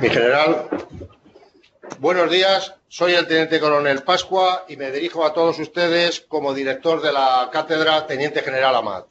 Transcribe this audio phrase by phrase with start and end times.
[0.00, 0.68] Mi general,
[1.98, 2.72] buenos días.
[2.86, 7.50] Soy el teniente coronel Pascua y me dirijo a todos ustedes como director de la
[7.52, 9.08] cátedra Teniente General Amat.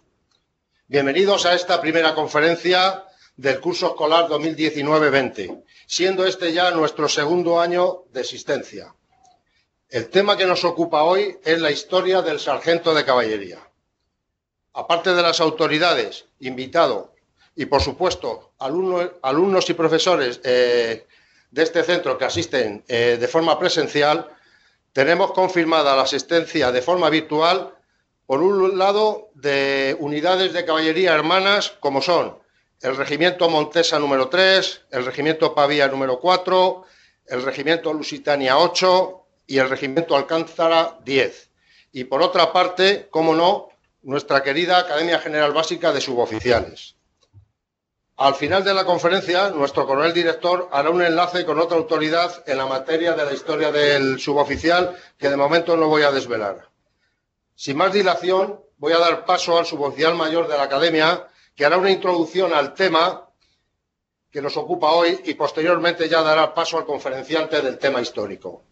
[0.88, 3.04] Bienvenidos a esta primera conferencia
[3.36, 8.96] del curso escolar 2019-20, siendo este ya nuestro segundo año de existencia.
[9.90, 13.60] El tema que nos ocupa hoy es la historia del sargento de caballería.
[14.72, 17.17] Aparte de las autoridades, invitado
[17.58, 21.08] y, por supuesto, alumnos, y profesores eh,
[21.50, 24.30] de este centro que asisten eh, de forma presencial,
[24.94, 27.74] tenemos confirmada la asistencia de forma virtual,
[28.28, 32.38] por un lado, de unidades de caballería hermanas, como son
[32.82, 36.86] el Regimiento Montesa número 3, el Regimiento Pavía número 4,
[37.26, 41.50] el Regimiento Lusitania 8 y el Regimiento Alcántara 10.
[41.94, 43.70] Y por otra parte, como no,
[44.04, 46.97] nuestra querida Academia General Básica de Suboficiales.
[48.18, 52.58] Al final de la conferencia, nuestro coronel director hará un enlace con otra autoridad en
[52.58, 56.68] la materia de la historia del suboficial que de momento no voy a desvelar.
[57.54, 61.78] Sin más dilación, voy a dar paso al suboficial mayor de la Academia, que hará
[61.78, 63.30] una introducción al tema
[64.32, 68.64] que nos ocupa hoy y posteriormente ya dará paso al conferenciante del tema histórico.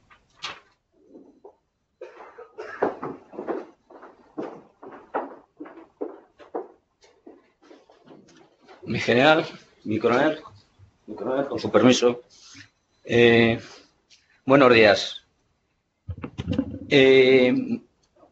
[8.86, 9.45] Mi general,
[9.83, 10.39] mi coronel,
[11.08, 12.22] mi coronel, con su permiso.
[13.03, 13.59] Eh,
[14.45, 15.23] buenos días.
[16.89, 17.80] Eh,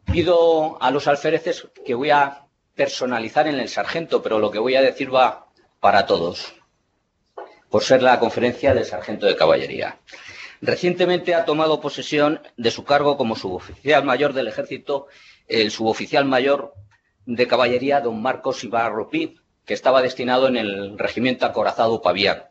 [0.04, 4.76] pido a los alféreces que voy a personalizar en el sargento, pero lo que voy
[4.76, 5.46] a decir va
[5.80, 6.54] para todos,
[7.68, 9.98] por ser la conferencia del sargento de caballería.
[10.60, 15.08] Recientemente ha tomado posesión de su cargo como suboficial mayor del ejército
[15.46, 16.72] el suboficial mayor
[17.26, 19.10] de caballería, don Marcos Ibarro
[19.64, 22.50] que estaba destinado en el regimiento acorazado Paviar.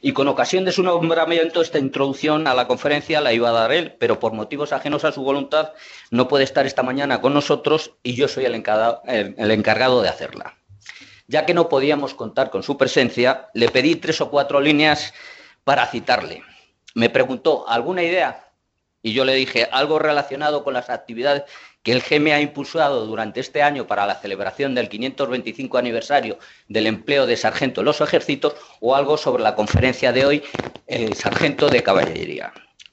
[0.00, 3.72] Y con ocasión de su nombramiento, esta introducción a la conferencia la iba a dar
[3.72, 5.72] él, pero por motivos ajenos a su voluntad
[6.10, 10.54] no puede estar esta mañana con nosotros y yo soy el el encargado de hacerla.
[11.28, 15.12] Ya que no podíamos contar con su presencia, le pedí tres o cuatro líneas
[15.64, 16.44] para citarle.
[16.94, 18.52] Me preguntó, ¿alguna idea?
[19.02, 21.44] Y yo le dije, algo relacionado con las actividades
[21.86, 26.36] que el GEME ha impulsado durante este año para la celebración del 525 aniversario
[26.66, 30.42] del empleo de sargento en los ejércitos o algo sobre la conferencia de hoy,
[30.88, 32.52] el sargento de caballería.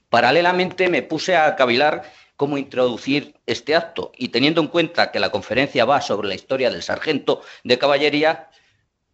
[0.10, 2.04] Paralelamente me puse a cavilar
[2.36, 6.70] cómo introducir este acto y teniendo en cuenta que la conferencia va sobre la historia
[6.70, 8.52] del sargento de caballería,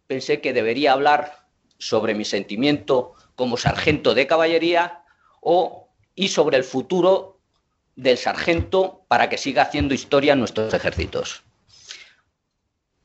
[0.06, 1.46] pensé que debería hablar
[1.78, 5.04] sobre mi sentimiento como sargento de caballería
[5.40, 7.39] o, y sobre el futuro
[8.00, 11.42] del sargento para que siga haciendo historia en nuestros ejércitos.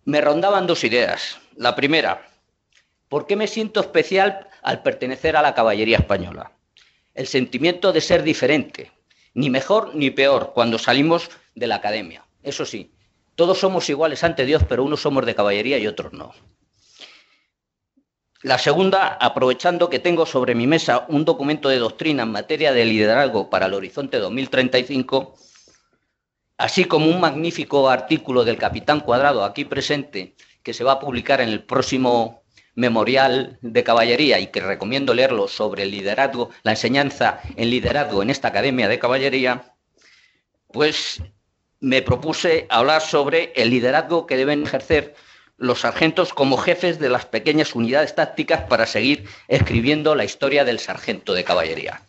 [0.05, 1.37] Me rondaban dos ideas.
[1.57, 2.25] La primera,
[3.09, 6.53] ¿por qué me siento especial al pertenecer a la caballería española?
[7.13, 8.91] El sentimiento de ser diferente,
[9.33, 12.25] ni mejor ni peor cuando salimos de la academia.
[12.41, 12.93] Eso sí,
[13.35, 16.33] todos somos iguales ante Dios, pero unos somos de caballería y otros no.
[18.41, 22.85] La segunda, aprovechando que tengo sobre mi mesa un documento de doctrina en materia de
[22.85, 25.35] liderazgo para el horizonte 2035,
[26.57, 31.41] así como un magnífico artículo del capitán Cuadrado aquí presente, que se va a publicar
[31.41, 32.43] en el próximo
[32.75, 38.29] memorial de caballería y que recomiendo leerlo sobre el liderazgo, la enseñanza en liderazgo en
[38.29, 39.73] esta academia de caballería,
[40.71, 41.23] pues
[41.79, 45.15] me propuse hablar sobre el liderazgo que deben ejercer
[45.57, 50.79] los sargentos como jefes de las pequeñas unidades tácticas para seguir escribiendo la historia del
[50.79, 52.01] sargento de caballería.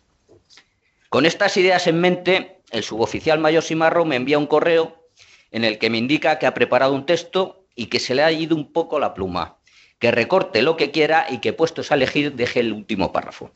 [1.09, 5.07] Con estas ideas en mente, el suboficial mayor Simarro me envía un correo
[5.51, 8.31] en el que me indica que ha preparado un texto y que se le ha
[8.31, 9.57] ido un poco la pluma,
[9.99, 13.51] que recorte lo que quiera y que puestos a elegir deje el último párrafo.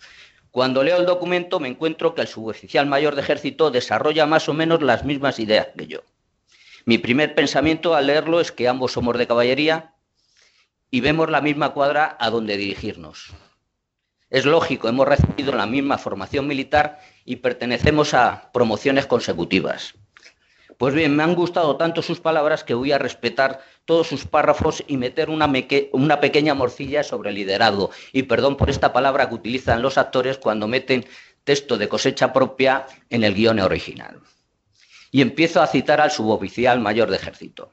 [0.51, 4.53] Cuando leo el documento me encuentro que el suboficial mayor de ejército desarrolla más o
[4.53, 6.01] menos las mismas ideas que yo.
[6.85, 9.93] Mi primer pensamiento al leerlo es que ambos somos de caballería
[10.89, 13.33] y vemos la misma cuadra a donde dirigirnos.
[14.29, 19.93] Es lógico, hemos recibido la misma formación militar y pertenecemos a promociones consecutivas.
[20.77, 24.83] Pues bien, me han gustado tanto sus palabras que voy a respetar todos sus párrafos
[24.87, 27.91] y meter una, pequeña morcilla sobre el liderazgo.
[28.13, 31.05] Y perdón por esta palabra que utilizan los actores cuando meten
[31.43, 34.21] texto de cosecha propia en el guion original
[35.11, 37.71] y empiezo a citar al suboficial mayor de ejército.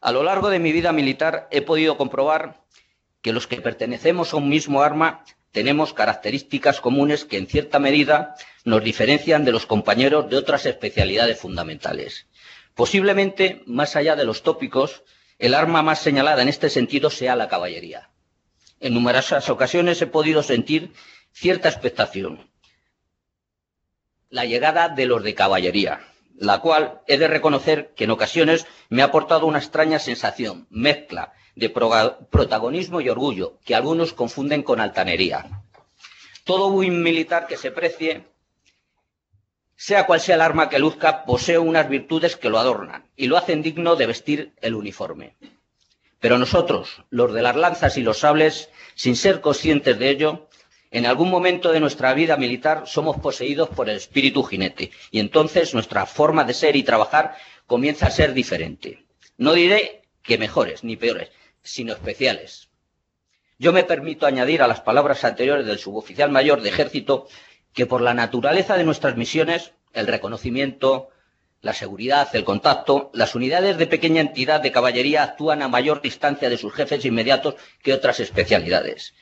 [0.00, 2.62] A lo largo de mi vida militar he podido comprobar
[3.22, 8.34] que los que pertenecemos a un mismo arma tenemos características comunes que en cierta medida
[8.64, 12.26] nos diferencian de los compañeros de otras especialidades fundamentales.
[12.74, 15.04] Posiblemente, más allá de los tópicos,
[15.38, 18.10] el arma más señalada en este sentido sea la caballería.
[18.80, 20.92] En numerosas ocasiones he podido sentir
[21.32, 22.50] cierta expectación.
[24.28, 26.00] La llegada de los de caballería,
[26.36, 31.32] la cual he de reconocer que en ocasiones me ha aportado una extraña sensación, mezcla
[31.54, 35.62] de protagonismo y orgullo, que algunos confunden con altanería.
[36.44, 38.26] Todo buen militar que se precie,
[39.76, 43.36] sea cual sea el arma que luzca, posee unas virtudes que lo adornan y lo
[43.36, 45.36] hacen digno de vestir el uniforme.
[46.20, 50.48] Pero nosotros, los de las lanzas y los sables, sin ser conscientes de ello,
[50.94, 55.74] en algún momento de nuestra vida militar somos poseídos por el espíritu jinete y entonces
[55.74, 57.34] nuestra forma de ser y trabajar
[57.66, 59.04] comienza a ser diferente.
[59.36, 61.32] No diré que mejores ni peores,
[61.64, 62.68] sino especiales.
[63.58, 67.26] Yo me permito añadir a las palabras anteriores del suboficial mayor de ejército
[67.72, 71.08] que por la naturaleza de nuestras misiones, el reconocimiento,
[71.60, 76.48] la seguridad, el contacto, las unidades de pequeña entidad de caballería actúan a mayor distancia
[76.48, 79.12] de sus jefes inmediatos que otras especialidades,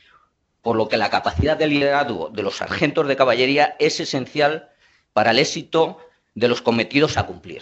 [0.63, 4.69] por lo que la capacidad de liderazgo de los sargentos de caballería es esencial
[5.11, 5.99] para el éxito
[6.33, 7.61] de los cometidos a cumplir.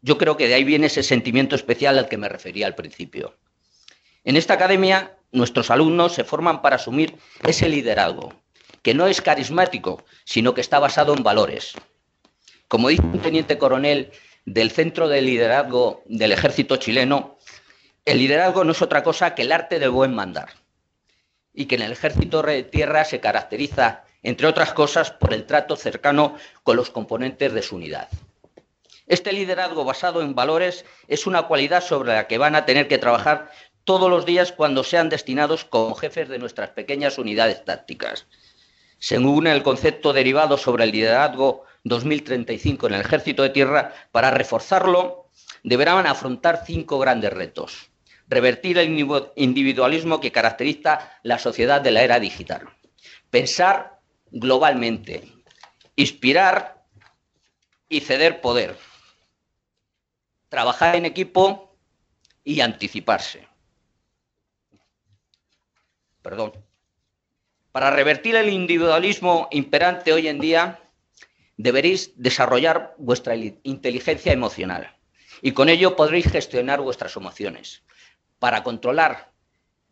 [0.00, 3.36] Yo creo que de ahí viene ese sentimiento especial al que me refería al principio.
[4.24, 8.32] En esta academia, nuestros alumnos se forman para asumir ese liderazgo,
[8.80, 11.74] que no es carismático, sino que está basado en valores.
[12.66, 14.10] Como dice un teniente coronel
[14.46, 17.36] del Centro de Liderazgo del Ejército chileno,
[18.06, 20.48] el liderazgo no es otra cosa que el arte del buen mandar,
[21.54, 25.76] y que en el Ejército de Tierra se caracteriza, entre otras cosas, por el trato
[25.76, 28.08] cercano con los componentes de su unidad.
[29.06, 32.98] Este liderazgo basado en valores es una cualidad sobre la que van a tener que
[32.98, 33.50] trabajar
[33.84, 38.26] todos los días cuando sean destinados como jefes de nuestras pequeñas unidades tácticas.
[38.98, 45.26] Según el concepto derivado sobre el liderazgo 2035 en el Ejército de Tierra, para reforzarlo
[45.64, 47.91] deberán afrontar cinco grandes retos.
[48.32, 48.88] Revertir el
[49.36, 52.68] individualismo que caracteriza la sociedad de la era digital.
[53.28, 54.00] Pensar
[54.30, 55.30] globalmente.
[55.96, 56.82] Inspirar
[57.88, 58.76] y ceder poder.
[60.48, 61.76] Trabajar en equipo
[62.42, 63.52] y anticiparse
[66.22, 66.52] perdón.
[67.72, 70.80] Para revertir el individualismo imperante hoy en día,
[71.56, 74.96] deberéis desarrollar vuestra inteligencia emocional
[75.42, 77.82] y con ello podréis gestionar vuestras emociones
[78.42, 79.30] para controlar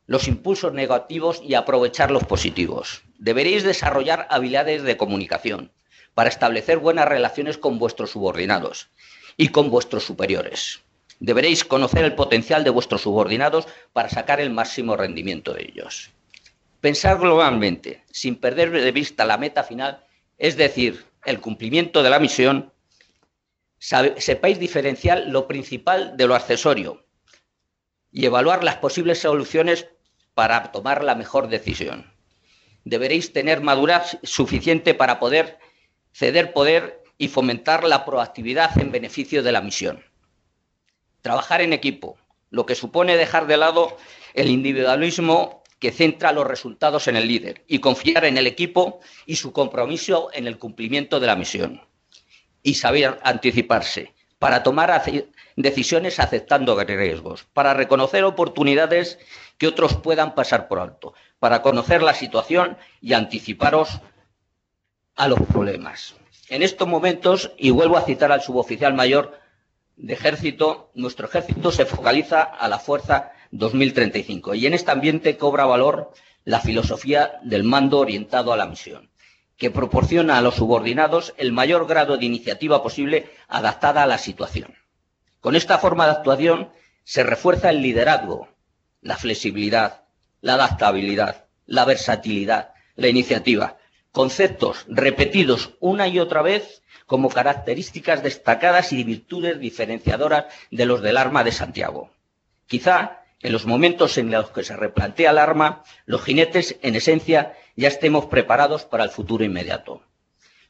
[0.08, 3.02] los impulsos negativos y aprovechar los positivos.
[3.16, 5.70] Deberéis desarrollar habilidades de comunicación
[6.14, 8.90] para establecer buenas relaciones con vuestros subordinados
[9.36, 10.80] y con vuestros superiores.
[11.20, 16.10] Deberéis conocer el potencial de vuestros subordinados para sacar el máximo rendimiento de ellos.
[16.80, 20.04] Pensar globalmente, sin perder de vista la meta final,
[20.38, 22.72] es decir, el cumplimiento de la misión,
[23.78, 27.04] sepáis diferenciar lo principal de lo accesorio
[28.12, 29.88] y evaluar las posibles soluciones
[30.34, 32.12] para tomar la mejor decisión.
[32.84, 35.58] Deberéis tener madurez suficiente para poder
[36.12, 40.02] ceder poder y fomentar la proactividad en beneficio de la misión.
[41.22, 42.18] Trabajar en equipo,
[42.48, 43.96] lo que supone dejar de lado
[44.34, 49.36] el individualismo que centra los resultados en el líder y confiar en el equipo y
[49.36, 51.82] su compromiso en el cumplimiento de la misión.
[52.62, 54.90] Y saber anticiparse para tomar
[55.62, 59.18] decisiones aceptando riesgos, para reconocer oportunidades
[59.58, 64.00] que otros puedan pasar por alto, para conocer la situación y anticiparos
[65.16, 66.14] a los problemas.
[66.48, 69.38] En estos momentos, y vuelvo a citar al suboficial mayor
[69.96, 74.54] de ejército, nuestro ejército se focaliza a la fuerza 2035.
[74.54, 76.12] Y en este ambiente cobra valor
[76.44, 79.10] la filosofía del mando orientado a la misión,
[79.56, 84.79] que proporciona a los subordinados el mayor grado de iniciativa posible adaptada a la situación.
[85.40, 86.70] Con esta forma de actuación
[87.04, 88.48] se refuerza el liderazgo,
[89.00, 90.04] la flexibilidad,
[90.42, 93.78] la adaptabilidad, la versatilidad, la iniciativa,
[94.12, 101.16] conceptos repetidos una y otra vez como características destacadas y virtudes diferenciadoras de los del
[101.16, 102.10] arma de Santiago.
[102.66, 107.54] Quizá en los momentos en los que se replantea el arma, los jinetes, en esencia,
[107.74, 110.02] ya estemos preparados para el futuro inmediato.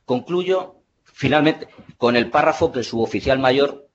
[0.04, 3.89] Concluyo, finalmente, con el párrafo que su oficial mayor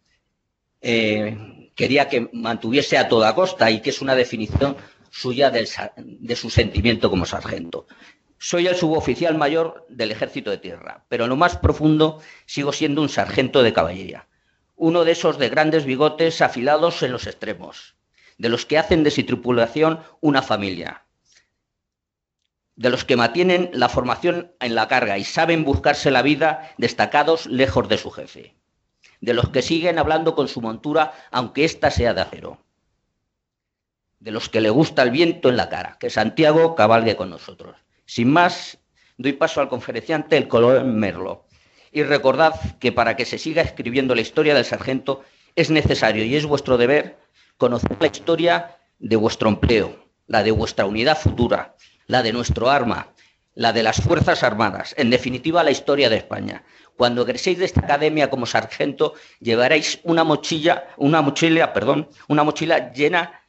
[0.87, 4.77] eh, quería que mantuviese a toda costa y que es una definición
[5.09, 7.87] suya de su sentimiento como sargento.
[8.37, 13.01] Soy el suboficial mayor del Ejército de Tierra, pero en lo más profundo sigo siendo
[13.01, 14.27] un sargento de caballería,
[14.75, 17.95] uno de esos de grandes bigotes afilados en los extremos,
[18.37, 21.05] de los que hacen de su tripulación una familia,
[22.75, 27.47] de los que mantienen la formación en la carga y saben buscarse la vida destacados
[27.47, 28.55] lejos de su jefe,
[29.21, 32.59] de los que siguen hablando con su montura aunque ésta sea de acero,
[34.19, 37.75] de los que le gusta el viento en la cara, que Santiago cabalgue con nosotros.
[38.05, 38.79] Sin más,
[39.17, 41.45] doy paso al conferenciante, el coronel Merlo.
[41.91, 45.23] Y recordad que para que se siga escribiendo la historia del sargento
[45.55, 47.17] es necesario y es vuestro deber
[47.57, 51.75] conocer la historia de vuestro empleo, la de vuestra unidad futura,
[52.07, 53.13] la de nuestro arma,
[53.53, 56.63] la de las Fuerzas Armadas, en definitiva la historia de España.
[56.97, 62.93] Cuando egreséis de esta academia como sargento, llevaréis una mochila, una mochila, perdón, una mochila
[62.93, 63.41] llena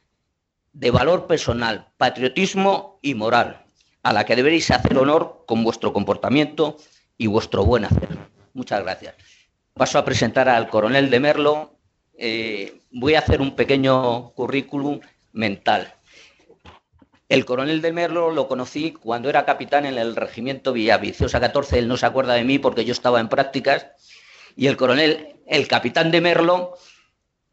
[0.73, 3.65] de valor personal, patriotismo y moral,
[4.03, 6.77] a la que deberéis hacer honor con vuestro comportamiento
[7.17, 8.09] y vuestro buen hacer.
[8.53, 9.15] Muchas gracias.
[9.73, 11.79] Paso a presentar al coronel de Merlo.
[12.17, 14.99] Eh, voy a hacer un pequeño currículum
[15.33, 15.93] mental.
[17.29, 21.79] El coronel de Merlo lo conocí cuando era capitán en el regimiento Villaviciosa 14.
[21.79, 23.87] Él no se acuerda de mí porque yo estaba en prácticas.
[24.55, 26.77] Y el coronel, el capitán de Merlo,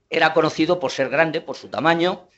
[0.09, 2.29] era conocido por ser grande, por su tamaño,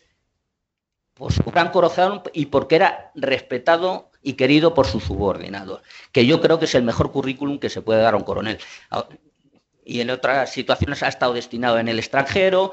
[1.12, 6.40] por su gran corazón y porque era respetado y querido por sus subordinados, que yo
[6.40, 8.58] creo que es el mejor currículum que se puede dar a un coronel.
[9.84, 12.72] Y en otras situaciones ha estado destinado en el extranjero,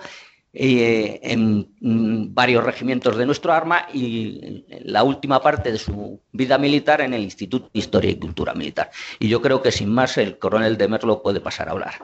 [0.55, 6.59] eh, en mm, varios regimientos de nuestro arma y la última parte de su vida
[6.59, 8.91] militar en el Instituto de Historia y Cultura Militar.
[9.17, 11.95] Y yo creo que sin más el coronel de Merlo puede pasar a hablar.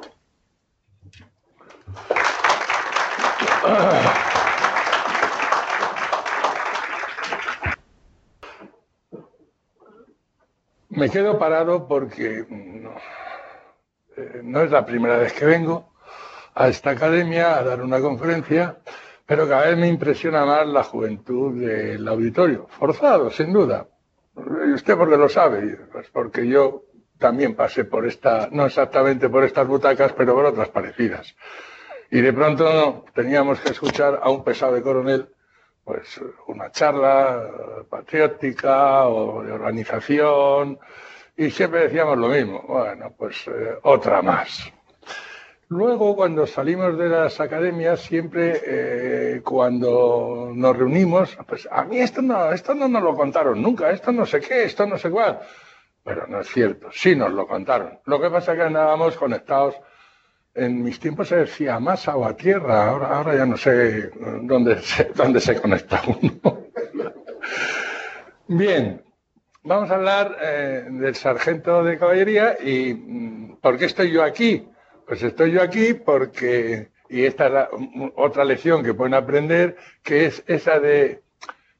[10.89, 12.96] Me quedo parado porque no,
[14.18, 15.88] eh, no es la primera vez que vengo
[16.60, 18.80] a esta academia a dar una conferencia,
[19.25, 22.68] pero cada vez me impresiona más la juventud del auditorio.
[22.68, 23.88] Forzado, sin duda.
[24.68, 25.78] ¿Y usted porque lo sabe?
[25.89, 26.84] Pues porque yo
[27.18, 31.34] también pasé por esta, no exactamente por estas butacas, pero por otras parecidas.
[32.12, 35.30] Y de pronto teníamos que escuchar a un pesado de coronel,
[35.86, 40.78] pues una charla patriótica o de organización,
[41.38, 42.66] y siempre decíamos lo mismo.
[42.68, 44.74] Bueno, pues eh, otra más.
[45.72, 52.24] Luego, cuando salimos de las academias, siempre eh, cuando nos reunimos, pues a mí esto
[52.24, 55.40] no, esto no nos lo contaron nunca, esto no sé qué, esto no sé cuál.
[56.04, 58.00] Pero no es cierto, sí nos lo contaron.
[58.06, 59.76] Lo que pasa es que andábamos conectados.
[60.56, 64.10] En mis tiempos se decía masa o a tierra, ahora, ahora ya no sé
[64.42, 66.66] dónde se, dónde se conecta uno.
[68.48, 69.04] Bien,
[69.62, 74.68] vamos a hablar eh, del sargento de caballería y mm, ¿por qué estoy yo aquí?
[75.10, 77.70] Pues estoy yo aquí porque, y esta es la,
[78.16, 81.24] otra lección que pueden aprender, que es esa de,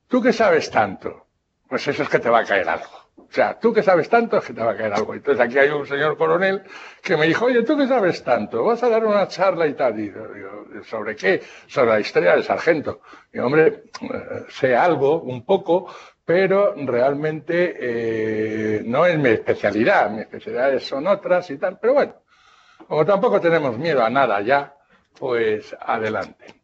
[0.08, 1.28] tú que sabes tanto,
[1.68, 2.90] pues eso es que te va a caer algo.
[3.18, 5.14] O sea, tú que sabes tanto es que te va a caer algo.
[5.14, 6.64] Entonces aquí hay un señor coronel
[7.04, 10.00] que me dijo, oye, tú que sabes tanto, vas a dar una charla y tal.
[10.00, 11.44] Y digo, ¿sobre qué?
[11.68, 13.02] Sobre la historia del sargento.
[13.32, 15.94] Y hombre, eh, sé algo, un poco,
[16.26, 20.10] pero realmente eh, no es mi especialidad.
[20.10, 21.78] Mi especialidades son otras y tal.
[21.80, 22.16] Pero bueno,
[22.90, 24.74] como tampoco tenemos miedo a nada ya,
[25.20, 26.56] pues adelante.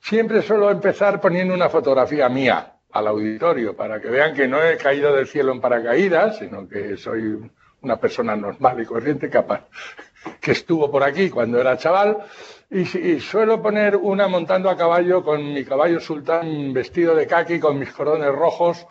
[0.00, 4.76] Siempre suelo empezar poniendo una fotografía mía al auditorio para que vean que no he
[4.76, 9.66] caído del cielo en paracaídas, sino que soy una persona normal y corriente capaz,
[10.40, 12.18] que estuvo por aquí cuando era chaval.
[12.70, 17.76] Y, suelo poner una montando a caballo con mi caballo sultán vestido de kaki, con
[17.76, 18.86] mis corones rojos,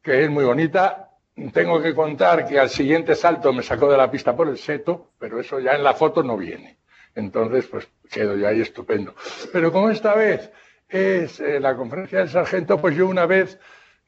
[0.00, 1.09] que es muy bonita,
[1.48, 5.12] tengo que contar que al siguiente salto me sacó de la pista por el seto,
[5.18, 6.78] pero eso ya en la foto no viene.
[7.14, 9.14] Entonces, pues quedo yo ahí estupendo.
[9.52, 10.50] Pero como esta vez
[10.88, 13.58] es eh, la conferencia del sargento, pues yo una vez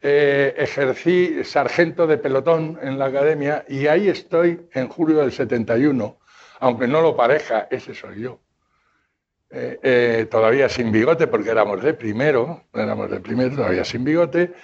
[0.00, 6.18] eh, ejercí sargento de pelotón en la academia y ahí estoy en julio del 71,
[6.60, 8.40] aunque no lo pareja, ese soy yo.
[9.54, 14.54] Eh, todavía sin bigote, porque éramos de primero, éramos de primero, todavía sin bigote,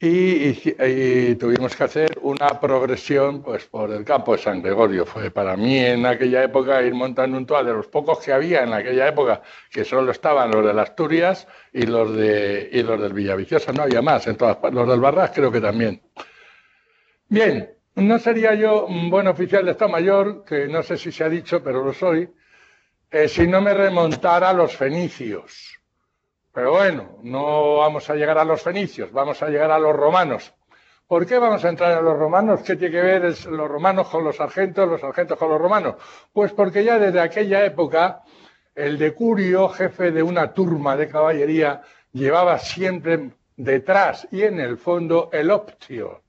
[0.00, 5.04] y, tuvimos que hacer una progresión pues, por el campo de San Gregorio.
[5.04, 8.62] Fue para mí en aquella época ir montando un toal de los pocos que había
[8.62, 13.12] en aquella época, que solo estaban los de Asturias y los, de, y los del
[13.12, 16.00] Villaviciosa, no había más, en todas, los del Barras creo que también.
[17.28, 21.24] Bien, no sería yo un buen oficial de Estado Mayor, que no sé si se
[21.24, 22.30] ha dicho, pero lo soy,
[23.10, 25.77] eh, si no me remontara a los fenicios
[26.58, 30.52] pero bueno, no vamos a llegar a los fenicios, vamos a llegar a los romanos.
[31.06, 32.62] ¿Por qué vamos a entrar a los romanos?
[32.62, 35.94] ¿Qué tiene que ver los romanos con los sargentos, los sargentos con los romanos?
[36.32, 38.22] Pues porque ya desde aquella época
[38.74, 45.30] el decurio, jefe de una turma de caballería, llevaba siempre detrás y en el fondo
[45.32, 46.22] el optio,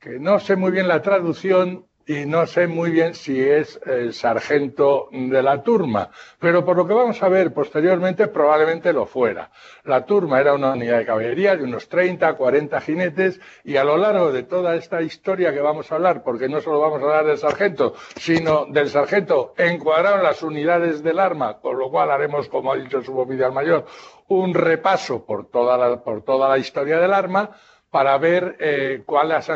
[0.00, 4.12] que no sé muy bien la traducción, y no sé muy bien si es el
[4.12, 9.50] sargento de la turma, pero por lo que vamos a ver posteriormente probablemente lo fuera.
[9.84, 13.96] La turma era una unidad de caballería de unos 30, 40 jinetes y a lo
[13.96, 17.26] largo de toda esta historia que vamos a hablar, porque no solo vamos a hablar
[17.26, 22.48] del sargento, sino del sargento encuadrado en las unidades del arma, con lo cual haremos,
[22.48, 23.86] como ha dicho el suboficial mayor,
[24.28, 27.50] un repaso por toda la, por toda la historia del arma,
[27.94, 29.48] para ver eh, cuáles,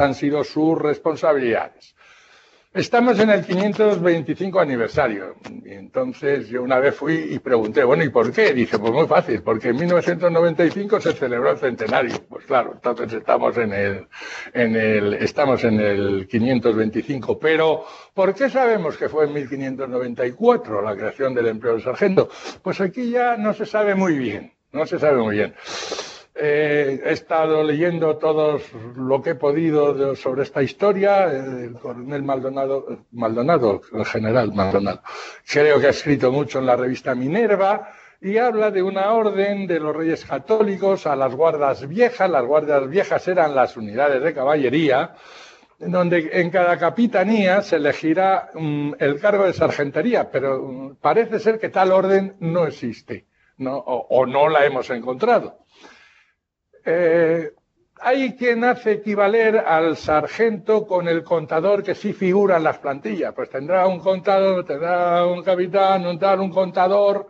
[0.00, 1.94] han, sido sus responsabilidades.
[2.72, 5.34] Estamos en el 525 aniversario.
[5.66, 8.54] Entonces yo una vez fui y pregunté, bueno, ¿y por qué?
[8.54, 12.14] Dice, pues muy fácil, porque en 1995 se celebró el centenario.
[12.30, 14.06] Pues claro, entonces estamos en el,
[14.54, 17.38] en el, estamos en el 525.
[17.38, 17.84] Pero,
[18.14, 22.30] ¿por qué sabemos que fue en 1594 la creación del empleo del sargento?
[22.62, 25.54] Pues aquí ya no se sabe muy bien, no se sabe muy bien.
[26.36, 28.58] Eh, he estado leyendo todo
[28.96, 31.26] lo que he podido sobre esta historia.
[31.26, 35.00] El coronel Maldonado, Maldonado, el general Maldonado,
[35.46, 37.88] creo que ha escrito mucho en la revista Minerva
[38.20, 42.28] y habla de una orden de los reyes católicos a las guardas viejas.
[42.28, 45.14] Las guardas viejas eran las unidades de caballería,
[45.78, 51.60] donde en cada capitanía se elegirá mm, el cargo de sargentería, pero mm, parece ser
[51.60, 53.26] que tal orden no existe
[53.60, 55.64] o no la hemos encontrado.
[56.84, 57.52] Eh,
[58.00, 63.32] hay quien hace equivaler al sargento con el contador que sí figura en las plantillas.
[63.32, 67.28] Pues tendrá un contador, tendrá un capitán, un tal, un contador.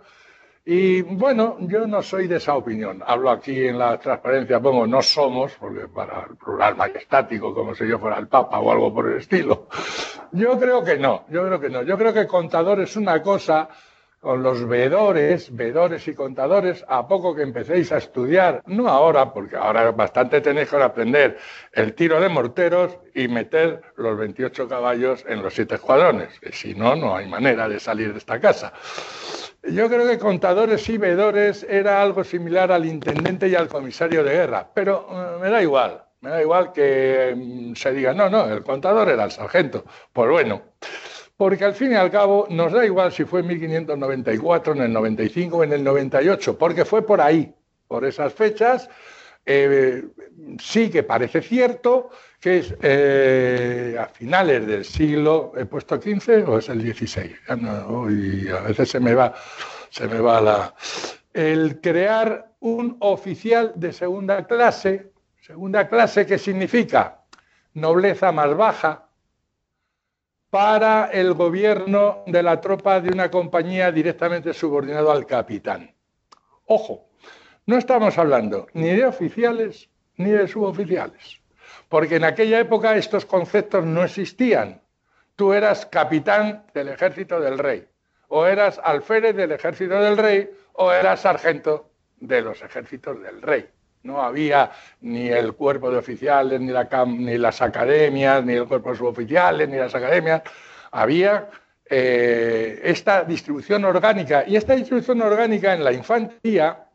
[0.66, 3.02] Y bueno, yo no soy de esa opinión.
[3.06, 7.87] Hablo aquí en la transparencia, pongo no somos, porque para el plural majestático, como si
[7.87, 9.68] yo fuera el Papa o algo por el estilo.
[10.32, 11.82] Yo creo que no, yo creo que no.
[11.82, 13.68] Yo creo que contador es una cosa
[14.25, 19.54] con los veedores, veedores y contadores, a poco que empecéis a estudiar, no ahora, porque
[19.54, 21.37] ahora bastante tenéis que aprender
[21.73, 26.75] el tiro de morteros y meter los 28 caballos en los siete escuadrones, que si
[26.75, 28.73] no, no hay manera de salir de esta casa.
[29.62, 34.33] Yo creo que contadores y veedores era algo similar al intendente y al comisario de
[34.33, 38.47] guerra, pero eh, me da igual, me da igual que mm, se diga, no, no,
[38.47, 39.85] el contador era el sargento.
[40.14, 40.62] Pues bueno
[41.44, 44.92] porque al fin y al cabo nos da igual si fue en 1594, en el
[44.95, 47.54] 95 o en el 98, porque fue por ahí,
[47.86, 48.88] por esas fechas.
[49.45, 50.04] Eh,
[50.58, 52.08] sí que parece cierto
[52.40, 57.32] que es eh, a finales del siglo, he puesto 15 o es el 16,
[58.08, 59.34] y a veces se me va,
[59.90, 60.75] se me va la...
[61.34, 67.21] El crear un oficial de segunda clase, segunda clase que significa
[67.75, 69.04] nobleza más baja,
[70.54, 75.93] para el gobierno de la tropa de una compañía directamente subordinado al capitán.
[76.67, 77.08] Ojo,
[77.67, 81.40] no estamos hablando ni de oficiales ni de suboficiales,
[81.88, 84.80] porque en aquella época estos conceptos no existían.
[85.34, 87.88] Tú eras capitán del ejército del rey,
[88.28, 91.90] o eras alférez del ejército del rey, o eras sargento
[92.21, 93.69] de los ejércitos del rey.
[94.04, 96.71] No había ni el cuerpo de oficiales, ni,
[97.38, 100.43] las academias, ni el cuerpo de suboficiales, ni las academias.
[100.93, 101.49] Había
[101.86, 104.45] eh, esta distribución orgánica.
[104.47, 106.86] Y esta distribución orgánica en la infantería,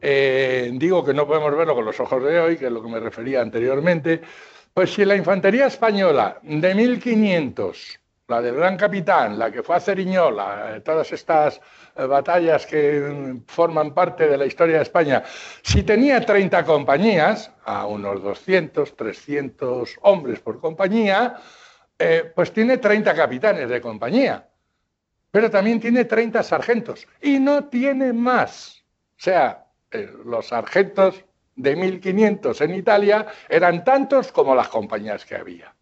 [0.00, 2.90] eh, digo que no podemos verlo con los ojos de hoy, que es lo que
[2.90, 4.20] me refería anteriormente,
[4.74, 9.80] pues si la infantería española de 1500 la del Gran Capitán, la que fue a
[9.80, 11.60] Ceriñola, todas estas
[11.94, 15.22] eh, batallas que forman parte de la historia de España,
[15.62, 21.36] si tenía 30 compañías, a unos 200, 300 hombres por compañía,
[21.98, 24.48] eh, pues tiene 30 capitanes de compañía,
[25.30, 28.84] pero también tiene 30 sargentos y no tiene más.
[29.18, 31.24] O sea, eh, los sargentos
[31.56, 35.73] de 1500 en Italia eran tantos como las compañías que había.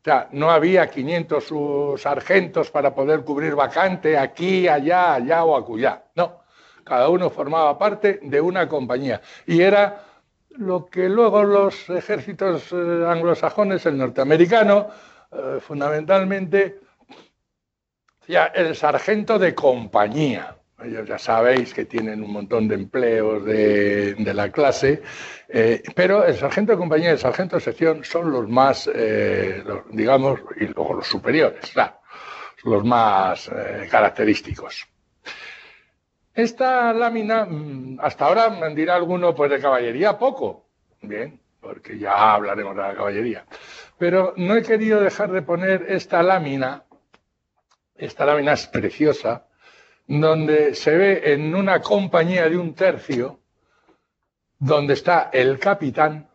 [0.00, 6.04] O sea, no había 500 sargentos para poder cubrir vacante aquí, allá, allá o acullá.
[6.14, 6.44] No,
[6.84, 9.20] cada uno formaba parte de una compañía.
[9.46, 10.04] Y era
[10.50, 14.88] lo que luego los ejércitos eh, anglosajones, el norteamericano,
[15.32, 16.80] eh, fundamentalmente,
[18.26, 20.57] ya el sargento de compañía.
[20.80, 25.02] Ellos ya sabéis que tienen un montón de empleos de, la clase,
[25.48, 29.64] eh, pero el sargento de compañía y el sargento de sección son los más, eh,
[29.90, 31.72] digamos, y luego los superiores,
[32.62, 34.86] los más eh, característicos.
[36.32, 40.68] Esta lámina, mm, hasta ahora me dirá alguno, pues de caballería poco,
[41.02, 43.44] bien, porque ya hablaremos de la caballería,
[43.98, 46.84] pero no he querido dejar de poner esta lámina,
[47.96, 49.47] esta lámina es preciosa,
[50.08, 53.40] donde se ve en una compañía de un tercio,
[54.58, 56.28] donde está el capitán,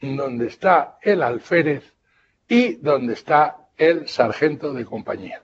[0.00, 1.94] donde está el alférez
[2.48, 5.42] y donde está el sargento de compañía.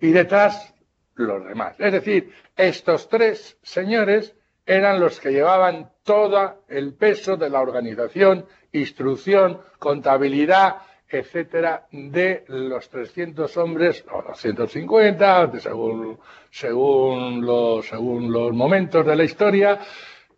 [0.00, 0.74] Y detrás
[1.14, 1.76] los demás.
[1.78, 4.34] Es decir, estos tres señores
[4.66, 12.88] eran los que llevaban todo el peso de la organización, instrucción, contabilidad, etcétera, de los
[12.88, 16.18] 300 hombres, o 250, según,
[16.50, 19.80] según, los, según los momentos de la historia,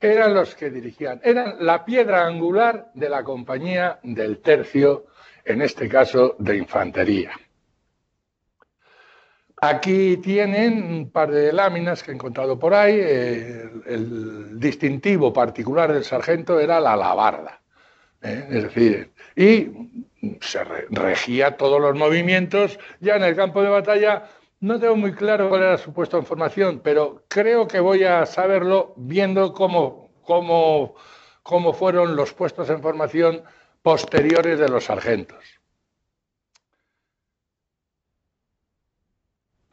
[0.01, 1.21] eran los que dirigían.
[1.23, 5.07] Eran la piedra angular de la compañía del tercio,
[5.45, 7.33] en este caso de infantería.
[9.59, 12.99] Aquí tienen un par de láminas que he encontrado por ahí.
[12.99, 17.61] El, distintivo particular del sargento era la alabarda.
[18.23, 18.47] ¿eh?
[18.51, 20.06] Es decir, y
[20.41, 22.79] se regía todos los movimientos.
[23.01, 24.29] Ya en el campo de batalla
[24.61, 28.25] no tengo muy claro cuál era su puesto en formación, pero creo que voy a
[28.27, 30.95] saberlo viendo cómo, cómo,
[31.43, 33.43] cómo fueron los puestos en formación
[33.83, 35.45] posteriores de los sargentos.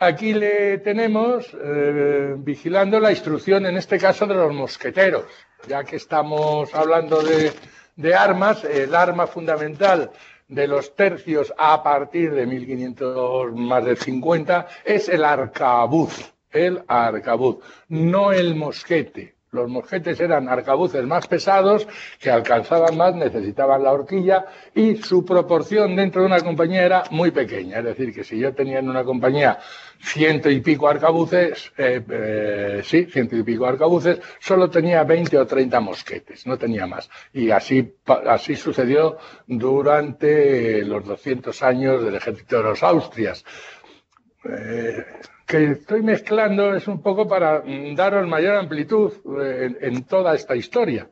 [0.04, 5.26] Aquí le tenemos eh, vigilando la instrucción, en este caso, de los mosqueteros,
[5.66, 10.12] ya que estamos hablando de, armas, el arma fundamental
[10.54, 17.58] de los tercios a partir de 1500 más de 50 es el arcabuz, el arcabuz,
[17.88, 19.36] no el mosquete.
[19.54, 21.88] Los mosquetes eran arcabuces más pesados
[22.20, 27.30] que alcanzaban más, necesitaban la horquilla y su proporción dentro de una compañía era muy
[27.30, 27.78] pequeña.
[27.78, 29.60] Es decir, que si yo tenía en una compañía
[30.02, 35.46] ciento y pico arcabuces, eh, eh, sí, ciento y pico arcabuces, solo tenía 20 o
[35.46, 37.10] 30 mosquetes, no tenía más.
[37.32, 37.96] Y así,
[38.28, 43.46] así sucedió durante los 200 años del ejército de los Austrias.
[44.46, 45.06] Eh,
[45.46, 47.64] que estoy mezclando es un poco para
[47.96, 51.10] daros mayor amplitud eh, en, toda esta historia.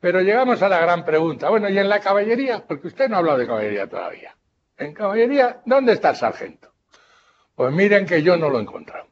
[0.00, 1.48] Pero llegamos a la gran pregunta.
[1.48, 2.64] Bueno, ¿y en la caballería?
[2.66, 4.36] Porque usted no ha hablado de caballería todavía.
[4.76, 6.72] En caballería, ¿dónde está el sargento?
[7.54, 9.06] Pues miren que yo no lo he encontrado.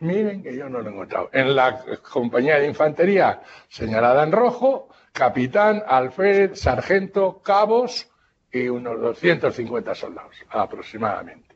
[0.00, 1.30] Miren que yo no lo he encontrado.
[1.32, 8.10] En la compañía de infantería señalada en rojo, capitán, alférez, sargento, cabos
[8.50, 11.51] y unos 250 soldados aproximadamente.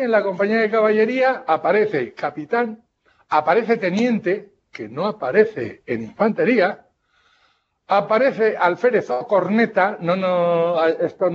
[0.00, 2.82] En la compañía de caballería aparece capitán,
[3.28, 6.86] aparece teniente, que no aparece en infantería,
[7.86, 10.82] aparece alférez o corneta, no, no,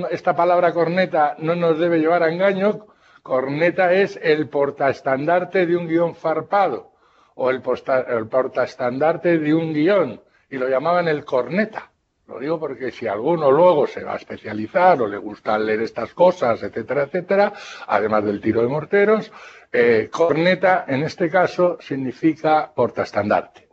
[0.09, 2.87] esta palabra corneta no nos debe llevar a engaño,
[3.21, 6.93] corneta es el portaestandarte de un guion farpado
[7.35, 7.61] o el,
[8.07, 11.91] el portaestandarte de un guion, y lo llamaban el corneta.
[12.27, 16.13] Lo digo porque si alguno luego se va a especializar o le gusta leer estas
[16.13, 17.53] cosas, etcétera, etcétera,
[17.87, 19.31] además del tiro de morteros,
[19.71, 23.69] eh, corneta en este caso significa portaestandarte.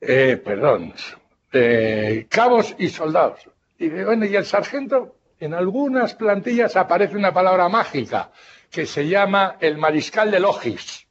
[0.00, 0.94] Eh, perdón,
[1.52, 3.50] eh, cabos y soldados.
[3.76, 8.30] Y, bueno, y el sargento, en algunas plantillas aparece una palabra mágica
[8.70, 11.09] que se llama el mariscal de logis.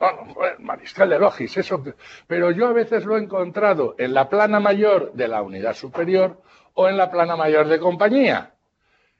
[0.00, 1.84] Bueno, mariscal de logis, eso.
[2.26, 6.40] Pero yo a veces lo he encontrado en la plana mayor de la unidad superior
[6.72, 8.54] o en la plana mayor de compañía.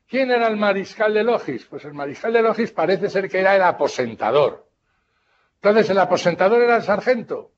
[0.09, 1.67] ¿Quién era el mariscal de logis?
[1.67, 4.67] Pues el mariscal de logis parece ser que era el aposentador.
[5.57, 7.53] Entonces, ¿el aposentador era el sargento?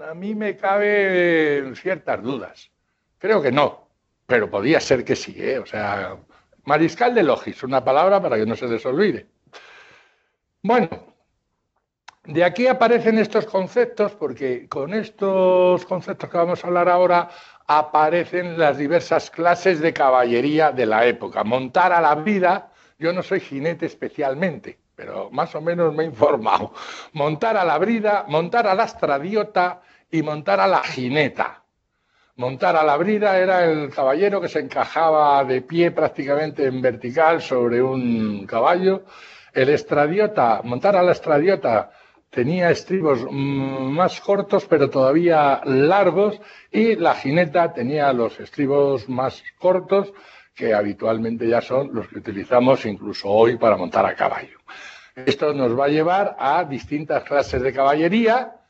[0.00, 2.70] A mí me cabe ciertas dudas.
[3.18, 3.88] Creo que no,
[4.26, 5.58] pero podía ser que sí, ¿eh?
[5.58, 6.16] O sea,
[6.64, 9.26] mariscal de logis, una palabra para que no se les olvide.
[10.62, 11.09] Bueno,
[12.32, 17.28] de aquí aparecen estos conceptos, porque con estos conceptos que vamos a hablar ahora
[17.66, 21.42] aparecen las diversas clases de caballería de la época.
[21.42, 26.06] Montar a la vida, yo no soy jinete especialmente, pero más o menos me he
[26.06, 26.72] informado.
[27.14, 31.64] Montar a la brida, montar a la estradiota y montar a la jineta.
[32.36, 37.42] Montar a la brida era el caballero que se encajaba de pie prácticamente en vertical
[37.42, 39.02] sobre un caballo.
[39.52, 41.90] El estradiota, montar a la estradiota
[42.30, 46.40] tenía estribos mm, más cortos pero todavía largos
[46.70, 50.12] y la jineta tenía los estribos más cortos
[50.54, 54.58] que habitualmente ya son los que utilizamos incluso hoy para montar a caballo.
[55.14, 58.60] Esto nos va a llevar a distintas clases de caballería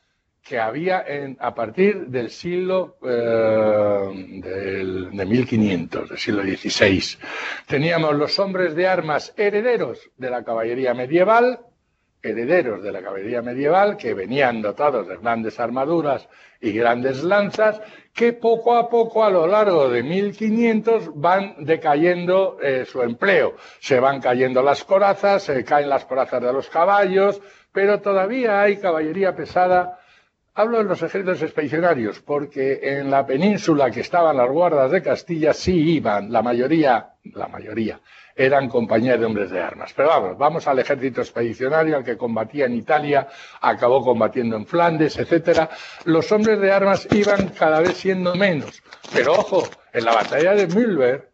[0.43, 7.19] que había en, a partir del siglo eh, de 1500, del siglo XVI.
[7.67, 11.59] Teníamos los hombres de armas herederos de la caballería medieval,
[12.21, 16.27] herederos de la caballería medieval que venían dotados de grandes armaduras
[16.59, 17.81] y grandes lanzas
[18.13, 23.55] que poco a poco a lo largo de 1500 van decayendo eh, su empleo.
[23.79, 28.77] Se van cayendo las corazas, se caen las corazas de los caballos, pero todavía hay
[28.77, 29.97] caballería pesada
[30.53, 35.53] Hablo de los ejércitos expedicionarios porque en la península que estaban las guardas de Castilla
[35.53, 38.01] sí iban, la mayoría, la mayoría,
[38.45, 39.93] eran compañías de hombres de armas.
[39.95, 43.27] Pero vamos, vamos al ejército expedicionario, al que combatía en Italia,
[43.61, 45.69] acabó combatiendo en Flandes, etcétera.
[46.05, 48.81] Los hombres de armas iban cada vez siendo menos.
[49.13, 51.29] Pero ojo, en la batalla de Mühlberg,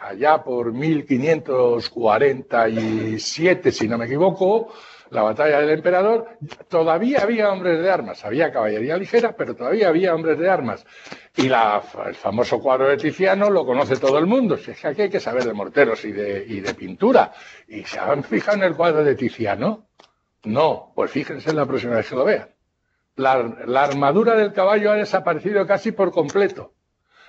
[0.00, 4.72] allá por 1547, si no me equivoco,
[5.10, 6.28] la batalla del emperador,
[6.68, 10.86] todavía había hombres de armas, había caballería ligera, pero todavía había hombres de armas.
[11.40, 14.58] Y la, el famoso cuadro de Tiziano lo conoce todo el mundo.
[14.58, 17.32] Si es que aquí hay que saber de morteros y de, y de pintura.
[17.66, 19.86] ¿Y se han fijado en el cuadro de Tiziano?
[20.44, 22.50] No, pues fíjense en la próxima vez que lo vean.
[23.16, 26.74] La, la armadura del caballo ha desaparecido casi por completo.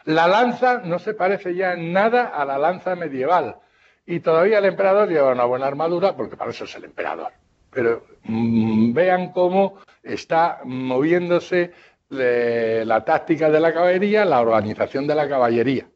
[0.04, 3.60] La lanza no se parece ya en nada a la lanza medieval.
[4.06, 7.32] Y todavía el emperador lleva una buena armadura, porque para eso es el emperador
[7.72, 11.72] pero mm, vean cómo está moviéndose
[12.12, 15.88] la táctica de la caballería, la organización de la caballería.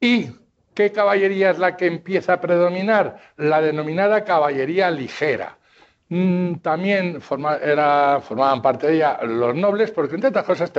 [0.00, 0.28] ¿Y
[0.74, 3.18] qué caballería es la que empieza a predominar?
[3.36, 5.58] La denominada caballería ligera.
[6.08, 10.72] Mm, también formaban parte de ella los nobles, porque entre otras cosas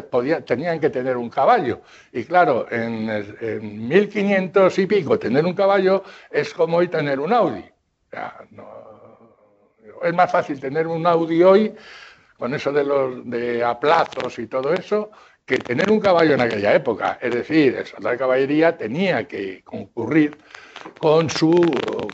[0.45, 1.81] tenían que tener un caballo.
[2.11, 3.09] Y claro, en,
[3.41, 7.65] en 1500 y pico tener un caballo es como hoy tener un Audi.
[10.03, 11.75] es más fácil tener un Audi hoy,
[12.37, 15.11] con eso de los de aplazos y todo eso,
[15.45, 17.19] que tener un caballo en aquella época.
[17.21, 20.37] Es decir, el soldado de caballería tenía que concurrir
[20.99, 21.53] con su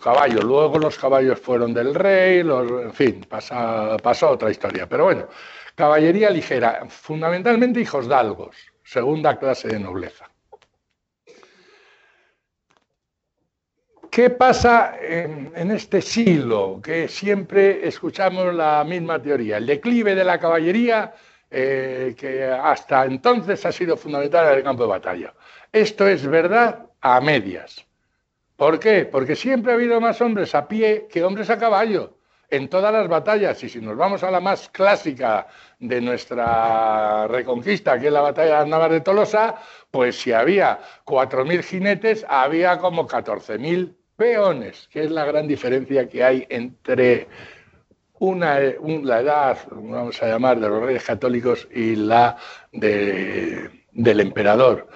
[0.04, 0.42] caballo.
[0.42, 4.88] Luego los caballos fueron del rey, en fin, pasó otra historia.
[4.88, 5.28] Pero bueno,
[5.76, 10.31] caballería ligera, fundamentalmente hijos dalgos, segunda clase de nobleza.
[14.12, 16.82] ¿Qué pasa en, este siglo?
[16.84, 19.56] Que siempre escuchamos la misma teoría.
[19.56, 21.14] El declive de la caballería,
[21.50, 25.34] eh, que hasta entonces ha sido fundamental en el campo de batalla.
[25.72, 27.86] Esto es verdad a medias.
[28.58, 29.06] ¿Por qué?
[29.06, 32.18] Porque siempre ha habido más hombres a pie que hombres a caballo
[32.50, 33.64] en todas las batallas.
[33.64, 35.48] Y si nos vamos a la más clásica
[35.80, 39.56] de nuestra reconquista, que es la batalla de las Navas de Tolosa,
[39.90, 46.24] pues si había 4.000 jinetes, había como 14.000 peones, que es la gran diferencia que
[46.24, 47.28] hay entre
[48.20, 52.38] la edad, vamos a llamar, de los reyes católicos y la
[52.72, 54.88] del emperador.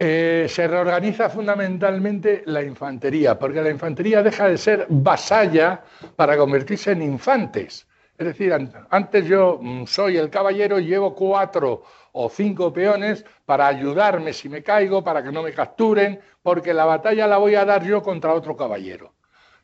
[0.00, 5.84] Eh, se reorganiza fundamentalmente la infantería, porque la infantería deja de ser vasalla
[6.16, 7.86] para convertirse en infantes.
[8.18, 8.52] Es decir,
[8.90, 14.48] antes yo mm, soy el caballero y llevo cuatro o cinco peones para ayudarme si
[14.48, 18.02] me caigo, para que no me capturen, porque la batalla la voy a dar yo
[18.02, 19.14] contra otro caballero.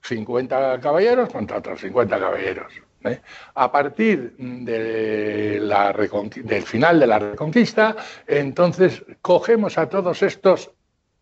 [0.03, 2.73] 50 caballeros contra otros 50 caballeros.
[3.05, 3.21] ¿eh?
[3.55, 5.61] A partir del
[6.63, 10.71] final de la reconquista, entonces cogemos a todos estos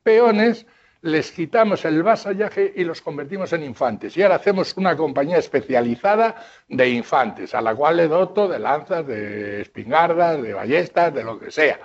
[0.05, 0.65] peones
[1.03, 4.17] les quitamos el vasallaje y los convertimos en infantes.
[4.17, 9.07] Y ahora hacemos una compañía especializada de infantes, a la cual le doto de lanzas,
[9.07, 11.79] de espingardas, de ballestas, de lo que sea.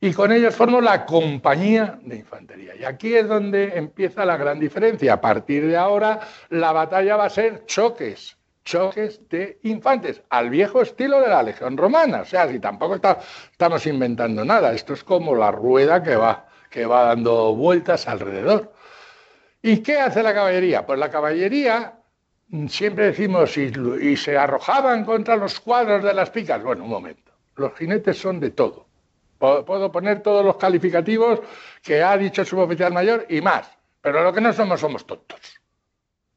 [0.00, 2.74] Y con ellos formo la compañía de infantería.
[2.76, 5.14] Y aquí es donde empieza la gran diferencia.
[5.14, 10.82] A partir de ahora, la batalla va a ser choques, choques de infantes, al viejo
[10.82, 12.20] estilo de la Legión Romana.
[12.22, 17.54] O sea, si tampoco estamos inventando nada, esto es como la rueda que va dando
[17.54, 18.74] vueltas alrededor.
[19.66, 20.84] ¿Y qué hace la caballería?
[20.84, 21.94] Pues la caballería,
[22.68, 26.62] siempre decimos, y, se arrojaban contra los cuadros de las picas.
[26.62, 28.83] Bueno, un momento, los jinetes son de todo.
[29.64, 31.40] Puedo poner todos los calificativos
[31.82, 35.40] que ha dicho el suboficial mayor y más, pero lo que no somos somos tontos.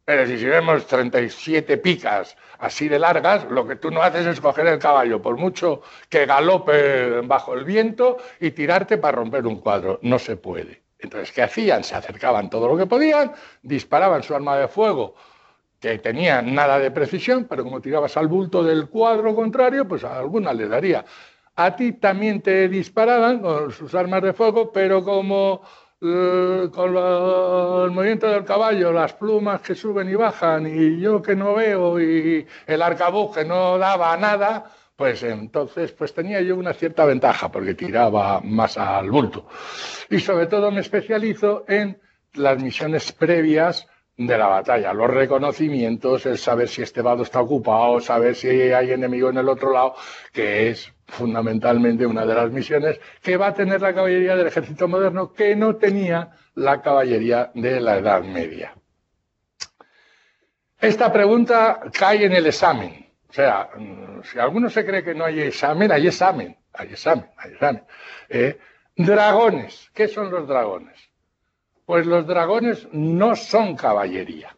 [0.08, 4.67] Pero si vemos 37 picas así de largas, lo que tú no haces es coger
[4.67, 10.00] el caballo, por mucho que galope bajo el viento, y tirarte para romper un cuadro.
[10.04, 10.82] No se puede.
[11.00, 11.84] Entonces, ¿qué hacían?
[11.84, 15.15] Se acercaban todo lo que podían, disparaban su arma de fuego,
[15.80, 20.17] que tenía nada de precisión, pero como tirabas al bulto del cuadro contrario, pues a
[20.17, 21.04] alguna le daría.
[21.58, 25.62] A ti también te disparaban con sus armas de fuego, pero como
[26.00, 31.36] eh, con el movimiento del caballo, las plumas que suben y bajan, y yo que
[31.36, 36.74] no veo, y el arcabuz que no daba nada, pues entonces pues tenía yo una
[36.74, 39.48] cierta ventaja porque tiraba más al bulto.
[40.12, 42.00] Y sobre todo me especializo en
[42.34, 48.00] las misiones previas de la batalla, los reconocimientos, el saber si este vado está ocupado,
[48.00, 49.96] saber si hay enemigo en el otro lado,
[50.32, 54.88] que es fundamentalmente una de las misiones que va a tener la caballería del ejército
[54.88, 58.76] moderno que no tenía la caballería de la Edad Media.
[60.80, 65.26] Esta pregunta cae en el examen O sea, mm, si alguno se cree que no
[65.26, 67.84] hay examen, hay examen, hay examen, hay examen.
[68.30, 68.58] ¿eh?
[68.96, 70.98] dragones, ¿qué son los dragones?
[71.86, 74.56] Pues los dragones no son caballería.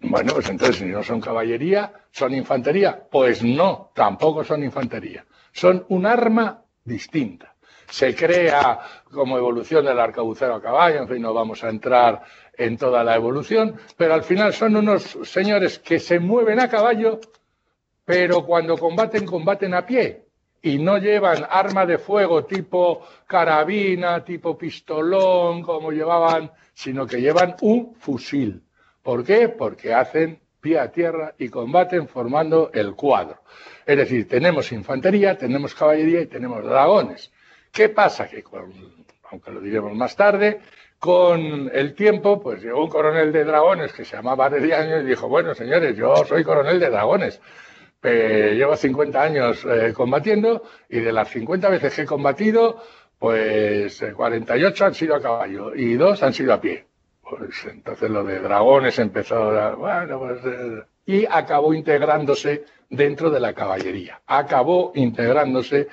[0.00, 3.06] Bueno, pues entonces si no son caballería, ¿son infantería?
[3.10, 5.24] Pues no, tampoco son infantería.
[5.54, 7.54] Son un arma distinta.
[7.88, 12.22] Se crea como evolución del arcabucero a caballo, en fin, no vamos a entrar
[12.58, 17.20] en toda la evolución, pero al final son unos señores que se mueven a caballo,
[18.04, 20.24] pero cuando combaten, combaten a pie
[20.60, 27.54] y no llevan arma de fuego tipo carabina, tipo pistolón, como llevaban, sino que llevan
[27.60, 28.64] un fusil.
[29.02, 29.50] ¿Por qué?
[29.50, 33.42] Porque hacen pie a tierra y combaten formando el cuadro.
[33.84, 37.30] Es decir, tenemos infantería, tenemos caballería y tenemos dragones.
[37.70, 38.26] ¿Qué pasa?
[38.26, 38.42] Que,
[39.30, 40.60] aunque lo diremos más tarde,
[40.98, 45.28] con el tiempo, pues llegó un coronel de dragones que se llamaba Arellano y dijo,
[45.28, 47.42] bueno, señores, yo soy coronel de dragones.
[48.02, 52.82] llevo 50 años eh, combatiendo y de las 50 veces que he combatido,
[53.18, 56.86] pues 48 eh, han sido a caballo y dos han sido a pie.
[57.28, 63.52] Pues entonces lo de dragones empezó a, pues, eh, y acabó integrándose dentro de la
[63.52, 64.20] caballería.
[64.26, 65.88] Acabó integrándose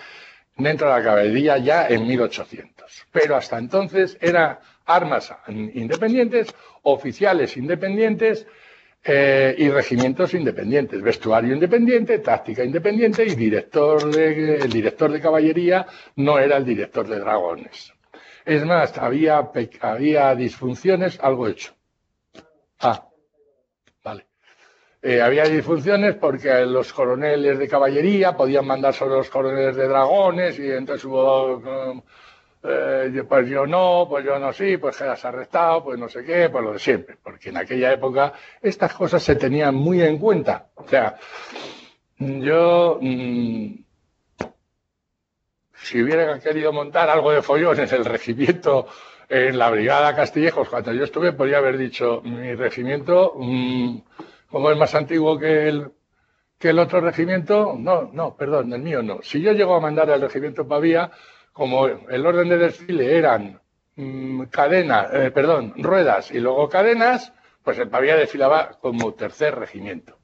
[0.57, 3.05] dentro de la caballería ya en 1800.
[3.11, 8.45] Pero hasta entonces era armas independientes, oficiales independientes
[9.03, 15.85] eh, y regimientos independientes, vestuario independiente, táctica independiente y director de, el director de caballería
[16.17, 17.93] no era el director de dragones.
[18.45, 19.51] Es más, había,
[19.81, 21.73] había disfunciones, algo hecho.
[22.79, 23.07] Ah,
[24.03, 24.27] vale.
[25.01, 30.59] Eh, había disfunciones porque los coroneles de caballería podían mandar solo los coroneles de dragones
[30.59, 32.03] y entonces hubo
[32.63, 36.49] eh, pues yo no, pues yo no sí, pues quedas arrestado, pues no sé qué,
[36.49, 40.67] pues lo de siempre, porque en aquella época estas cosas se tenían muy en cuenta.
[40.75, 41.15] O sea,
[42.19, 43.73] yo, mm,
[45.81, 48.87] si hubiera querido montar algo de follones el regimiento
[49.27, 53.97] en la brigada Castillejos, cuando yo estuve, podría haber dicho, mi regimiento, mm,
[54.49, 55.91] como es más antiguo que el,
[56.59, 59.21] que el otro regimiento, no, no, perdón, el mío no.
[59.23, 61.11] Si yo llego a mandar al regimiento Pavía,
[61.53, 63.59] como el orden de desfile eran
[63.95, 70.20] mm, eh, perdón, ruedas y luego cadenas, pues el Pavía desfilaba como tercer regimiento.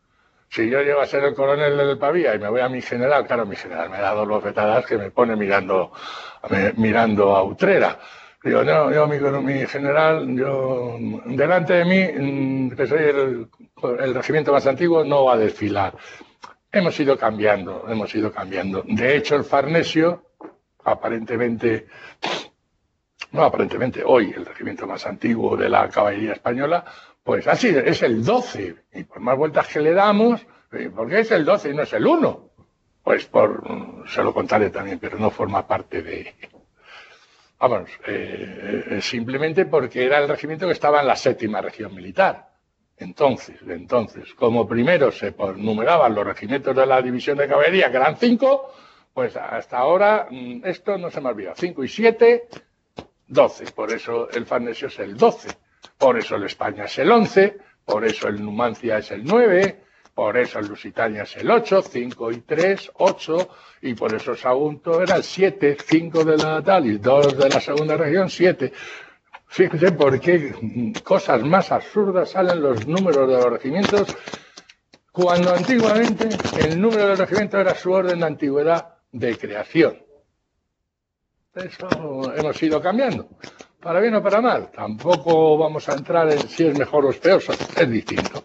[0.50, 3.28] Si yo llego a ser el coronel del Pavía y me voy a mi general,
[3.28, 5.92] claro, mi general me da dos bofetadas que me pone mirando,
[6.78, 8.00] mirando a Utrera.
[8.44, 13.50] Digo, no, yo mi, general, yo, delante de mí, mm, que soy el,
[14.00, 15.96] el regimiento más antiguo, no va a desfilar.
[16.72, 18.84] Hemos ido cambiando, hemos ido cambiando.
[18.86, 20.24] De hecho, el Farnesio,
[20.84, 21.88] aparentemente,
[23.32, 26.86] no aparentemente, hoy el regimiento más antiguo de la caballería española,
[27.28, 28.76] pues así es el 12.
[28.94, 31.84] Y por más vueltas que le damos, eh, ¿por qué es el 12 y no
[31.84, 32.50] es el 1?
[33.04, 36.34] Pues por, se lo contaré también, pero no forma parte de...
[37.60, 42.48] Vamos, eh, eh, simplemente porque era el regimiento que estaba en la séptima región militar.
[42.96, 48.16] Entonces, entonces, como primero se numeraban los regimientos de la división de caballería, que eran
[48.16, 48.74] cinco,
[49.14, 51.58] pues hasta ahora mm, esto no se me olvidado.
[51.58, 52.48] 5 y 7,
[53.28, 53.66] 12.
[53.74, 55.67] Por eso el Farnesio es el 12.
[55.98, 57.58] Por eso el España es el 11.
[57.86, 59.84] Por eso el Numancia es el 9.
[60.14, 61.82] Por eso el Lusitania es el 8.
[61.82, 63.50] 5 y 3, 8.
[63.84, 65.78] Y por eso Sagunto era el 7.
[65.80, 68.72] 5 de la natal y 2 de la segunda región, 7.
[69.50, 74.16] Fíjense por qué cosas más absurdas salen los números de los regimientos
[75.12, 76.30] cuando antiguamente
[76.60, 79.98] el número del regimiento era su orden de antigüedad de creación.
[81.56, 83.28] Eso hemos ido cambiando.
[83.82, 84.72] Para bien o para mal.
[84.72, 88.44] Tampoco vamos a entrar en si es mejor o es peor, es distinto.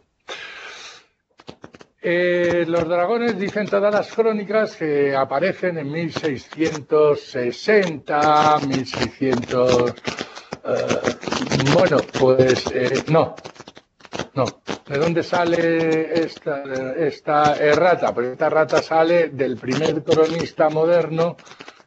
[2.04, 9.94] Eh, los dragones dicen todas las crónicas que aparecen en 1660, 1600.
[10.64, 11.00] Eh,
[11.72, 13.36] bueno, pues eh, no,
[14.34, 14.44] no.
[14.86, 16.64] ¿De dónde sale esta,
[16.96, 18.12] esta errata?
[18.12, 21.36] Pues esta errata sale del primer cronista moderno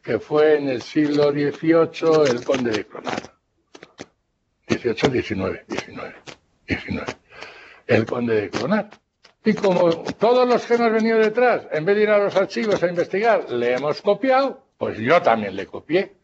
[0.02, 3.25] que fue en el siglo XVIII el conde de Cronat.
[4.86, 6.14] 18, 19, 19,
[6.68, 7.06] 19.
[7.88, 8.94] El conde de Cronat.
[9.44, 12.82] Y como todos los que hemos venido detrás, en vez de ir a los archivos
[12.82, 16.14] a investigar, le hemos copiado, pues yo también le copié.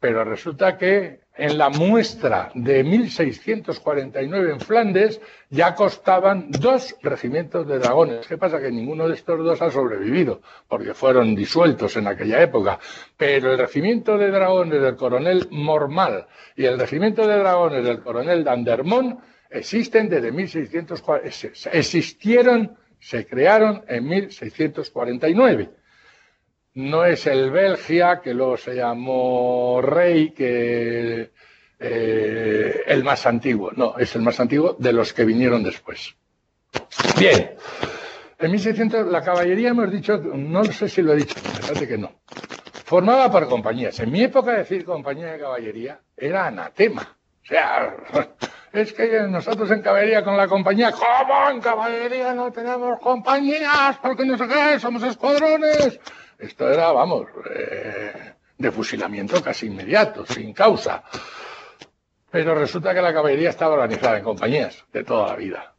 [0.00, 7.78] Pero resulta que en la muestra de 1649 en Flandes ya costaban dos regimientos de
[7.78, 8.26] dragones.
[8.26, 8.60] ¿Qué pasa?
[8.60, 12.78] Que ninguno de estos dos ha sobrevivido, porque fueron disueltos en aquella época.
[13.16, 16.26] Pero el regimiento de dragones del coronel Mormal
[16.56, 21.68] y el regimiento de dragones del coronel Dandermont existen desde 1640.
[21.72, 25.70] Existieron se crearon en 1649.
[26.74, 31.30] No es el Belgia, que luego se llamó Rey, que
[31.80, 33.72] eh, el más antiguo.
[33.74, 36.14] No, es el más antiguo de los que vinieron después.
[37.18, 37.54] Bien.
[38.38, 42.12] En 1600 la caballería hemos dicho, no sé si lo he dicho, parece que no.
[42.84, 43.98] Formaba por compañías.
[43.98, 47.16] En mi época decir compañía de caballería era anatema.
[47.42, 47.96] O sea,
[48.72, 53.98] es que nosotros en caballería con la compañía, ¿cómo en caballería no tenemos compañías?
[54.00, 55.98] Porque no sé qué, somos escuadrones.
[56.38, 61.02] Esto era, vamos, eh, de fusilamiento casi inmediato, sin causa.
[62.30, 65.74] Pero resulta que la caballería estaba organizada en compañías de toda la vida.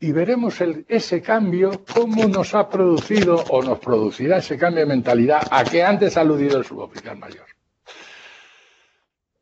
[0.00, 5.46] Y veremos ese cambio, cómo nos ha producido o nos producirá ese cambio de mentalidad
[5.50, 7.46] a que antes ha aludido el suboficial mayor.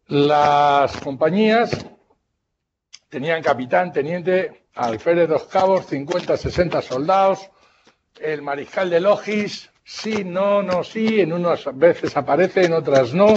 [0.07, 1.85] Las compañías
[3.09, 7.51] tenían capitán, teniente, alférez dos cabos, 50, 60 soldados,
[8.21, 13.35] el mariscal de Logis, sí, no, no, sí, en unas veces aparece, en otras no,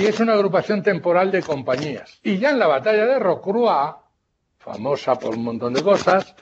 [0.00, 2.18] y es una agrupación temporal de compañías.
[2.22, 3.94] Y ya en la batalla de Rocroi,
[4.58, 6.34] famosa por un montón de cosas,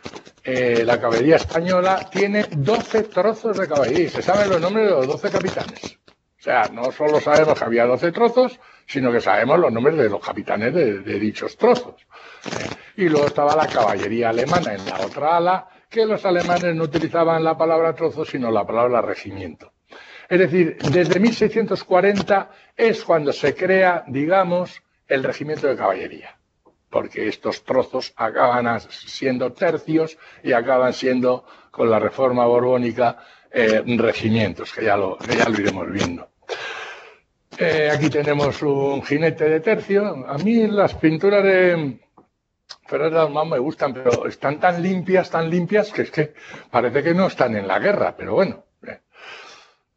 [0.44, 4.92] eh, la caballería española tiene 12 trozos de caballería y se saben los nombres de
[4.92, 5.98] los 12 capitanes.
[6.42, 10.08] O sea, no solo sabemos que había 12 trozos, sino que sabemos los nombres de
[10.08, 11.94] los capitanes de, dichos trozos.
[12.96, 17.44] Y luego estaba la caballería alemana en la otra ala, que los alemanes no utilizaban
[17.44, 19.72] la palabra trozo, sino la palabra regimiento.
[20.28, 26.38] Es decir, desde 1640 es cuando se crea, digamos, el regimiento de caballería,
[26.88, 33.18] porque estos trozos acaban siendo tercios y acaban siendo, con la reforma borbónica,
[33.50, 36.28] eh, regimientos, que ya, lo, ya lo iremos viendo.
[37.58, 40.24] Eh, aquí tenemos un jinete de tercio.
[40.26, 41.98] A mí las pinturas de
[42.98, 46.34] Dalmán me gustan, pero están tan limpias, tan limpias, que es que
[46.70, 48.64] parece que no están en la guerra, pero bueno.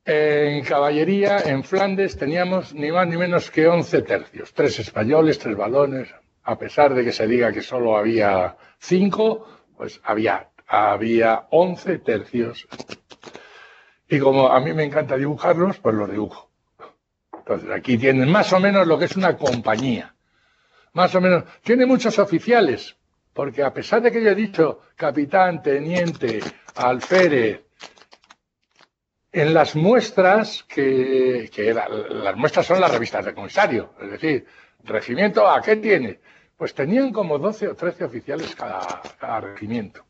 [0.08, 4.54] En caballería, en Flandes, teníamos ni más ni menos que 11 tercios.
[4.54, 6.14] Tres españoles, tres balones.
[6.44, 12.68] A pesar de que se diga que solo había cinco, pues había, había 11 tercios.
[14.08, 16.52] Y como a mí me encanta dibujarlos, pues los dibujo.
[17.36, 20.15] Entonces, aquí tienen más o menos lo que es una compañía.
[20.96, 21.44] Más o menos.
[21.62, 22.96] Tiene muchos oficiales,
[23.34, 26.40] porque a pesar de que yo he dicho capitán, teniente,
[26.76, 27.66] alférez,
[29.30, 31.50] en las muestras, que,
[32.10, 34.46] las muestras son las revistas de comisario, es decir,
[34.86, 36.22] regimiento ¿a qué tiene?
[36.56, 40.06] Pues tenían como 12 o 13 oficiales cada, regimiento.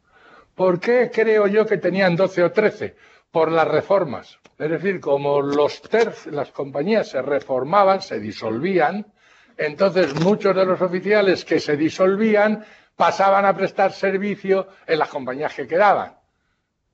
[0.54, 2.96] ¿Por qué creo yo que tenían 12 o 13?
[3.32, 4.38] Por las reformas.
[4.60, 5.82] Es decir, como los
[6.28, 9.08] las compañías se reformaban, se disolvían,
[9.58, 15.54] entonces muchos de los oficiales que se disolvían pasaban a prestar servicio en las compañías
[15.54, 16.16] que quedaban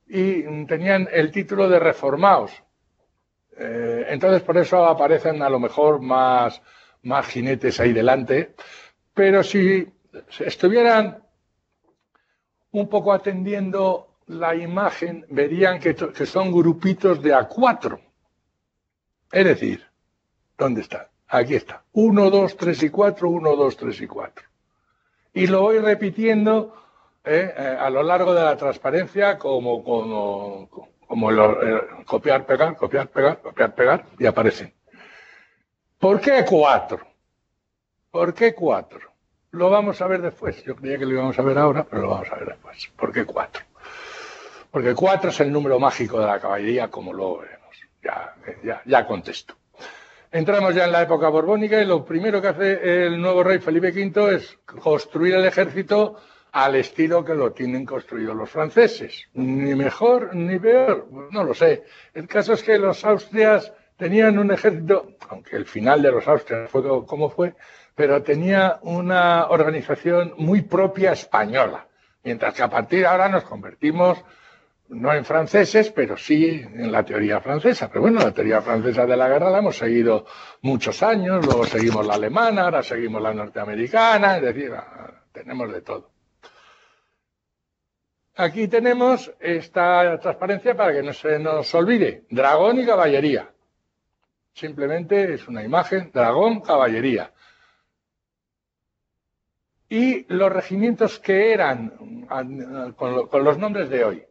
[0.07, 2.51] y tenían el título de reformados.
[3.57, 6.61] Eh, entonces por eso aparecen a lo mejor más,
[7.03, 8.55] más jinetes ahí delante.
[9.13, 9.87] Pero si
[10.39, 11.23] estuvieran
[12.71, 17.99] un poco atendiendo la imagen, verían que, que son grupitos de A4.
[19.31, 19.85] Es decir,
[20.57, 21.10] ¿dónde está?
[21.33, 21.83] Aquí está.
[21.93, 24.45] 1, 2, 3 y 4, 1, 2, 3 y 4.
[25.33, 26.75] Y lo voy repitiendo
[27.23, 27.53] ¿eh?
[27.55, 30.69] Eh, a lo largo de la transparencia como, como,
[31.07, 34.73] como eh, copiar, pegar, copiar, pegar, copiar, pegar y aparecen.
[35.97, 36.99] ¿Por qué cuatro?
[38.09, 39.11] ¿Por qué cuatro?
[39.51, 40.63] Lo vamos a ver después.
[40.63, 42.91] Yo creía que lo íbamos a ver ahora, pero lo vamos a ver después.
[42.97, 43.63] ¿Por qué cuatro?
[44.71, 47.75] Porque cuatro es el número mágico de la caballería, como luego veremos.
[48.03, 49.55] Ya, ya, ya contesto.
[50.33, 53.91] Entramos ya en la época borbónica y lo primero que hace el nuevo rey Felipe
[53.91, 56.15] V es construir el ejército
[56.53, 59.27] al estilo que lo tienen construido los franceses.
[59.33, 61.83] Ni mejor ni peor, no lo sé.
[62.13, 66.69] El caso es que los austrias tenían un ejército, aunque el final de los austrias
[66.69, 67.53] fue como fue,
[67.93, 71.87] pero tenía una organización muy propia española.
[72.23, 74.23] Mientras que a partir de ahora nos convertimos
[74.91, 77.87] no en franceses, pero sí en la teoría francesa.
[77.87, 80.25] Pero bueno, la teoría francesa de la guerra la hemos seguido
[80.61, 84.73] muchos años, luego seguimos la alemana, ahora seguimos la norteamericana, es decir,
[85.31, 86.11] tenemos de todo.
[88.35, 92.25] Aquí tenemos esta transparencia para que no se nos olvide.
[92.29, 93.51] Dragón y caballería.
[94.53, 97.31] Simplemente es una imagen, dragón, caballería.
[99.87, 102.25] Y los regimientos que eran
[102.95, 104.23] con, los nombres de hoy.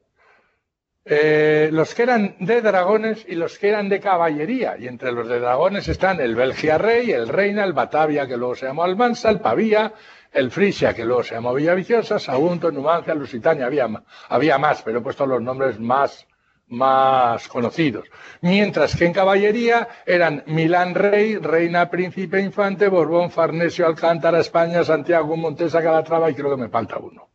[1.05, 4.76] Eh, los que eran de dragones y los que eran de caballería.
[4.78, 8.55] Y entre los de dragones están el Belgia Rey, el Reina, el Batavia, que luego
[8.55, 9.94] se llamó Almansa, el Pavía,
[10.32, 13.88] el Frisia, que luego se llamó Villaviciosa, Sagunto, Numancia, Lusitania, había,
[14.28, 16.26] había más, pero he puesto los nombres más,
[16.68, 18.07] más conocidos.
[18.42, 25.36] Mientras que en caballería eran Milán Rey, Reina Príncipe Infante, Borbón, Farnesio, Alcántara, España, Santiago,
[25.36, 27.28] Montesa, Calatrava y creo que me falta uno.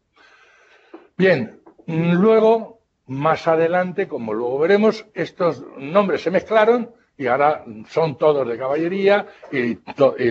[1.18, 2.75] Bien, luego
[3.08, 9.28] más adelante, como luego veremos, estos nombres se mezclaron y ahora son todos de caballería
[9.52, 9.78] y,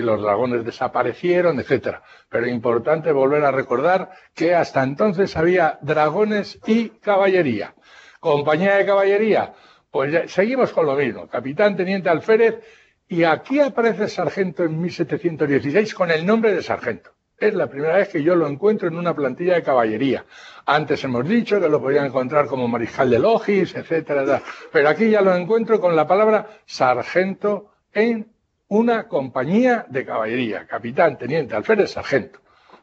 [0.00, 2.02] los dragones desaparecieron, etcétera.
[2.28, 7.74] Pero importante volver a recordar que hasta entonces había dragones y caballería.
[8.20, 9.54] Compañía de caballería,
[9.90, 11.28] pues seguimos con lo mismo.
[11.28, 12.60] Capitán, teniente, alférez,
[13.08, 17.10] y aquí aparece sargento en 1716 con el nombre de sargento.
[17.38, 20.24] Es la primera vez que yo lo encuentro en una plantilla de caballería.
[20.66, 24.40] Antes hemos dicho que lo podían encontrar como mariscal de logis, etcétera,
[24.72, 28.32] pero aquí ya lo encuentro con la palabra sargento en
[28.68, 30.66] una compañía de caballería.
[30.66, 32.40] Capitán, teniente, alférez, sargento.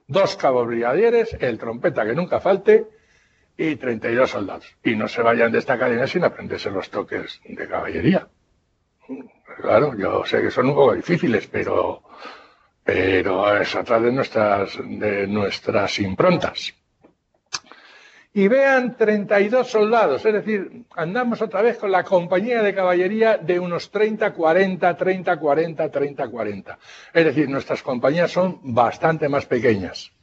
[0.07, 2.87] Dos cabos brigadieres, el trompeta que nunca falte
[3.57, 4.77] y 32 soldados.
[4.83, 8.27] Y no se vayan de esta cadena sin aprenderse los toques de caballería.
[9.61, 12.03] Claro, yo sé que son un poco difíciles, pero
[12.83, 16.73] pero es atrás de nuestras, de nuestras improntas.
[18.33, 23.59] Y vean 32 soldados, es decir, andamos otra vez con la compañía de caballería de
[23.59, 26.79] unos 30, 40, 30, 40, 30, 40.
[27.13, 30.13] Es decir, nuestras compañías son bastante más pequeñas.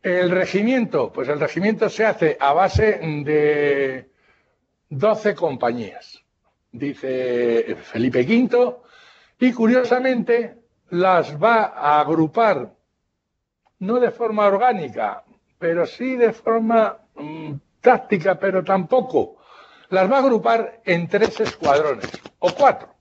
[0.00, 4.10] El regimiento, pues el regimiento se hace a base de
[4.90, 6.22] 12 compañías.
[6.70, 8.76] Dice Felipe V
[9.42, 10.54] y curiosamente
[10.90, 12.74] las va a agrupar,
[13.80, 15.24] no de forma orgánica,
[15.58, 19.38] pero sí de forma mm, táctica, pero tampoco.
[19.88, 22.94] Las va a agrupar en tres escuadrones, o cuatro,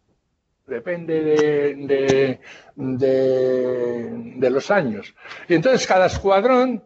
[0.65, 2.39] depende de,
[2.75, 5.13] de, los años.
[5.47, 6.83] Y entonces cada escuadrón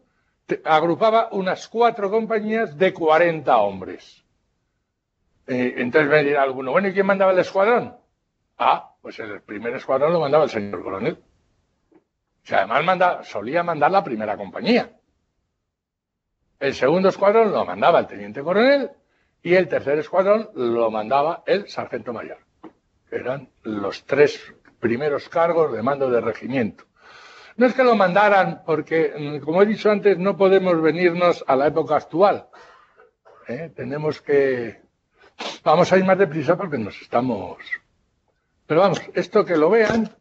[0.66, 4.22] agrupaba unas cuatro compañías de 40 hombres.
[5.47, 7.95] Eh, entonces me dirá alguno, bueno, ¿y quién mandaba el escuadrón?
[8.58, 11.20] Ah, pues el primer escuadrón lo mandaba el señor coronel.
[12.51, 14.97] O además solía mandar la primera compañía.
[16.60, 18.89] El segundo escuadrón lo mandaba el teniente coronel
[19.43, 22.39] y el tercer escuadrón lo mandaba el sargento mayor.
[23.12, 24.41] eran los tres
[24.80, 26.86] primeros cargos de mando de regimiento.
[27.58, 31.56] No es que lo mandaran porque, mm, como he dicho antes, no podemos venirnos a
[31.56, 32.47] la época actual.
[33.47, 33.72] ¿eh?
[33.76, 34.82] Tenemos que...
[35.64, 37.60] Vamos a ir más deprisa porque nos estamos
[38.68, 40.16] pero vamos, esto que lo vean,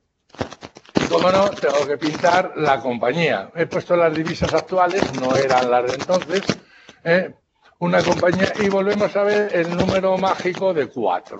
[0.94, 3.50] y como no, tengo que pintar la compañía.
[3.54, 6.42] He puesto las divisas actuales, no eran las de entonces.
[7.04, 7.34] ¿eh?
[7.78, 11.38] Una compañía, y volvemos a ver el número mágico de cuatro.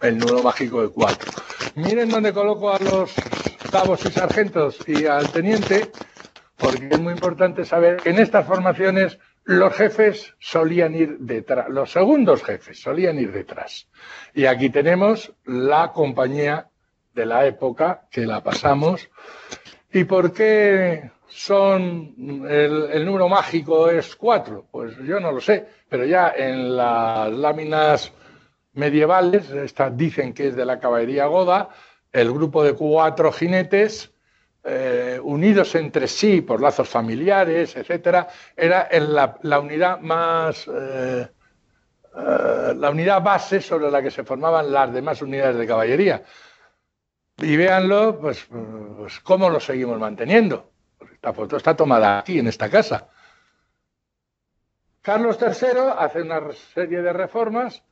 [0.00, 1.30] El número mágico de cuatro.
[1.74, 3.12] Miren dónde coloco a los
[3.70, 5.90] cabos y sargentos y al teniente,
[6.56, 11.90] porque es muy importante saber que en estas formaciones los jefes solían ir detrás, los
[11.90, 13.88] segundos jefes solían ir detrás.
[14.34, 16.68] Y aquí tenemos la compañía
[17.14, 19.10] de la época que la pasamos.
[19.92, 22.14] ¿Y por qué son
[22.48, 24.66] el, número mágico es cuatro?
[24.70, 28.12] Pues yo no lo sé, pero ya en las láminas
[28.74, 31.68] medievales, estas dicen que es de la caballería goda,
[32.12, 34.11] el grupo de cuatro jinetes
[34.64, 38.88] eh, unidos entre sí por lazos familiares, etcétera, era
[39.42, 41.28] la, unidad más eh,
[42.16, 46.22] eh, la unidad base sobre la que se formaban las demás unidades de caballería.
[47.38, 48.46] Y véanlo, pues,
[48.96, 50.70] pues cómo lo seguimos manteniendo.
[51.12, 53.08] Esta foto está tomada aquí, en esta casa.
[55.00, 57.82] Carlos III hace una serie de reformas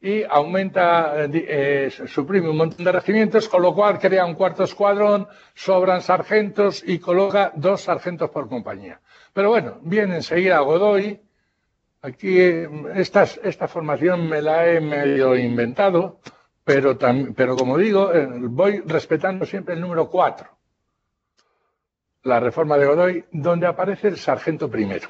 [0.00, 4.62] y aumenta, eh, eh, suprime un montón de regimientos, con lo cual crea un cuarto
[4.62, 9.00] escuadrón, sobran sargentos y coloca dos sargentos por compañía.
[9.32, 11.20] Pero bueno, viene enseguida Godoy.
[12.00, 12.38] Aquí
[12.94, 16.20] esta, esta formación me la he medio inventado,
[16.62, 16.96] pero,
[17.34, 20.48] pero como digo, eh, voy respetando siempre el número cuatro.
[22.22, 25.08] La reforma de Godoy, donde aparece el sargento primero.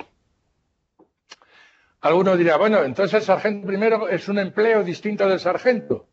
[2.01, 6.09] Alguno dirá, bueno, entonces el sargento primero es un empleo distinto del sargento.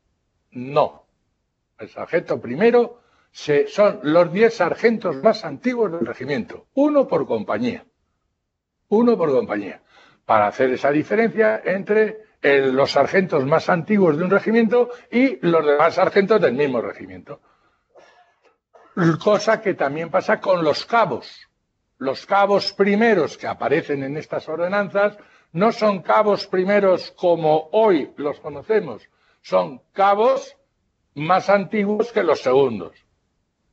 [0.51, 1.05] No.
[1.77, 7.85] El sargento primero son los diez sargentos más antiguos del regimiento, uno por compañía.
[8.87, 9.81] Uno por compañía.
[10.25, 15.95] Para hacer esa diferencia entre los sargentos más antiguos de un regimiento y los demás
[15.95, 17.41] sargentos del mismo regimiento.
[19.21, 21.47] Cosa que también pasa con los cabos.
[21.97, 25.17] Los cabos primeros que aparecen en estas ordenanzas
[25.55, 29.09] no son cabos primeros como hoy los conocemos,
[29.41, 30.57] son cabos
[31.13, 32.91] más antiguos que los segundos.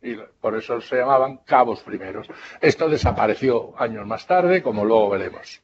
[0.00, 2.28] Y por eso se llamaban cabos primeros.
[2.60, 5.60] Esto desapareció años más tarde, como luego veremos.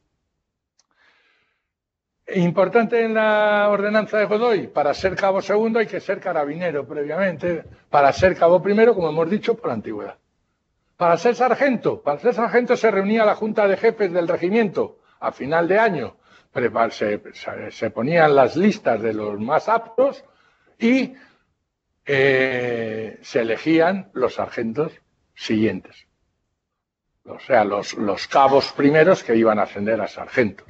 [2.35, 7.63] Importante en la ordenanza de Godoy, para ser cabo segundo hay que ser carabinero previamente,
[7.91, 10.19] para ser cabo primero, como hemos dicho, por antigüedad.
[10.97, 15.33] Para ser sargento, para ser sargento se reunía la junta de jefes del regimiento a
[15.33, 16.17] final de año,
[16.91, 17.21] se,
[17.71, 20.25] se ponían las listas de los más aptos
[20.79, 21.15] y
[22.07, 24.93] eh, se elegían los sargentos
[25.35, 26.07] siguientes.
[27.25, 30.67] O sea, los, los cabos primeros que iban a ascender a sargentos.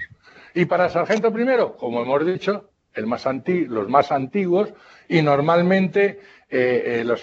[0.55, 4.75] Y para sargento primero, como hemos dicho, el más los más antiguos,
[5.09, 6.21] y normalmente
[6.51, 7.21] eh, eh, los,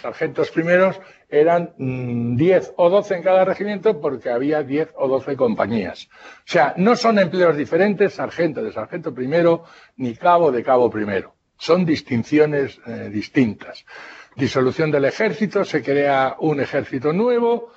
[0.00, 5.36] sargentos primeros eran 10 mm, o 12 en cada regimiento porque había 10 o 12
[5.36, 6.08] compañías.
[6.38, 9.64] O sea, no son empleos diferentes, sargento de sargento primero,
[9.96, 11.34] ni cabo de cabo primero.
[11.56, 13.86] Son distinciones eh, distintas.
[14.34, 17.70] Disolución del ejército, se crea un ejército nuevo,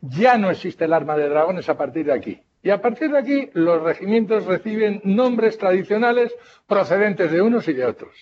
[0.00, 2.40] ya no existe el arma de dragones a partir de aquí.
[2.62, 6.32] Y a partir de aquí, los regimientos reciben nombres tradicionales
[6.68, 8.14] procedentes de unos y de otros.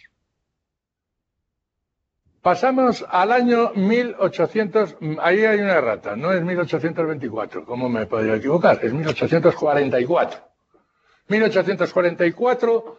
[2.42, 8.78] Pasamos al año 1800, ahí hay una errata, no es 1824, ¿cómo me podría equivocar?
[8.82, 10.40] Es 1844.
[11.28, 12.98] 1844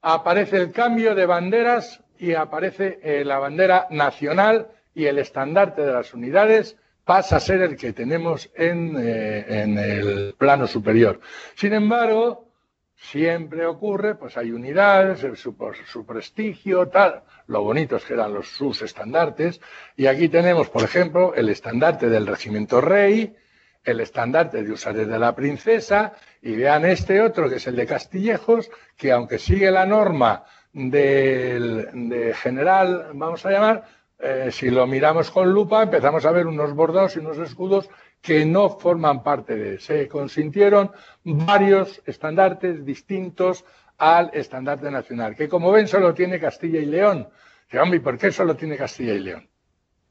[0.00, 5.92] aparece el cambio de banderas y aparece eh, la bandera nacional y el estandarte de
[5.92, 11.20] las unidades pasa a ser el que tenemos en, eh, en el plano superior.
[11.54, 12.48] Sin embargo,
[12.96, 15.54] siempre ocurre, pues hay unidades, su,
[15.86, 17.22] su, prestigio, tal.
[17.48, 19.60] Lo bonitos que eran los, sus estandartes.
[19.96, 23.34] Y aquí tenemos, por ejemplo, el estandarte del regimiento rey,
[23.82, 27.86] el estandarte de Usares de la Princesa, y vean este otro, que es el de
[27.86, 33.84] Castillejos, que aunque sigue la norma del de general, vamos a llamar,
[34.18, 37.88] eh, si lo miramos con lupa, empezamos a ver unos bordados y unos escudos
[38.20, 39.78] que no forman parte de.
[39.78, 40.90] Se consintieron
[41.24, 43.64] varios estandartes distintos
[43.98, 47.28] al estandarte nacional, que como ven solo tiene Castilla y León.
[47.70, 49.48] ¿y por qué solo tiene Castilla y León?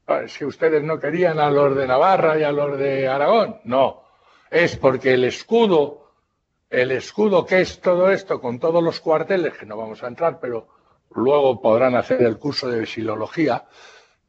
[0.06, 3.60] Ah, ¿Es que ustedes no querían a los de Navarra y a los de Aragón?
[3.64, 4.04] No.
[4.50, 6.12] Es porque el escudo,
[6.70, 10.38] el escudo que es todo esto con todos los cuarteles, que no vamos a entrar,
[10.40, 10.68] pero
[11.10, 13.66] luego podrán hacer el curso de silología,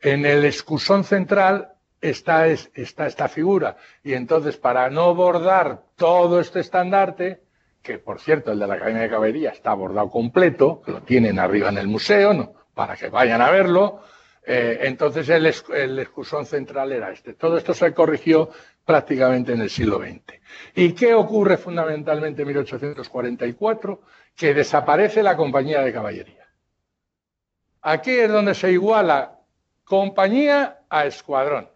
[0.01, 3.77] en el excusón central está esta figura.
[4.03, 7.41] Y entonces, para no bordar todo este estandarte,
[7.81, 11.69] que por cierto el de la Academia de Caballería está bordado completo, lo tienen arriba
[11.69, 14.01] en el museo, para que vayan a verlo,
[14.45, 17.33] eh, entonces el, el excusón central era este.
[17.33, 18.49] Todo esto se corrigió
[18.85, 20.39] prácticamente en el siglo XX.
[20.75, 24.01] ¿Y qué ocurre fundamentalmente en 1844?
[24.35, 26.47] Que desaparece la compañía de caballería.
[27.81, 29.39] Aquí es donde se iguala
[29.83, 31.69] compañía a escuadrón.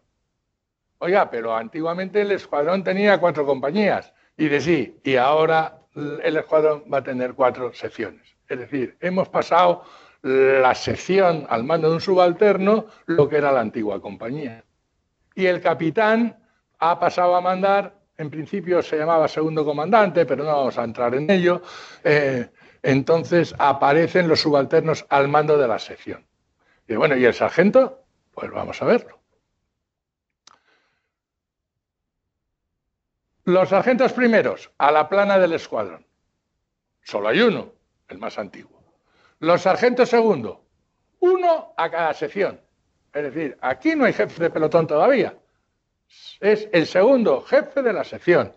[0.97, 4.13] Oiga, pero antiguamente el escuadrón tenía cuatro compañías.
[4.35, 8.35] Y de sí, y ahora el escuadrón va a tener cuatro secciones.
[8.47, 9.83] Es decir, hemos pasado
[10.21, 14.63] la sección al mando de un subalterno, lo que era la antigua compañía.
[15.35, 16.37] Y el capitán
[16.79, 21.15] ha pasado a mandar, en principio se llamaba segundo comandante, pero no vamos a entrar
[21.15, 21.61] en ello.
[22.03, 22.49] Eh,
[22.81, 26.25] entonces aparecen los subalternos al mando de la sección.
[26.87, 28.03] Y bueno, ¿y el sargento?
[28.33, 29.22] Pues vamos a verlo.
[33.45, 36.05] Los sargentos primeros, a la plana del escuadrón.
[37.01, 37.73] Solo hay uno,
[38.07, 38.81] el más antiguo.
[39.39, 40.63] Los sargentos segundo,
[41.19, 42.61] uno a cada sección.
[43.13, 45.35] Es decir, aquí no hay jefe de pelotón todavía.
[46.39, 48.55] Es el segundo jefe de la sección.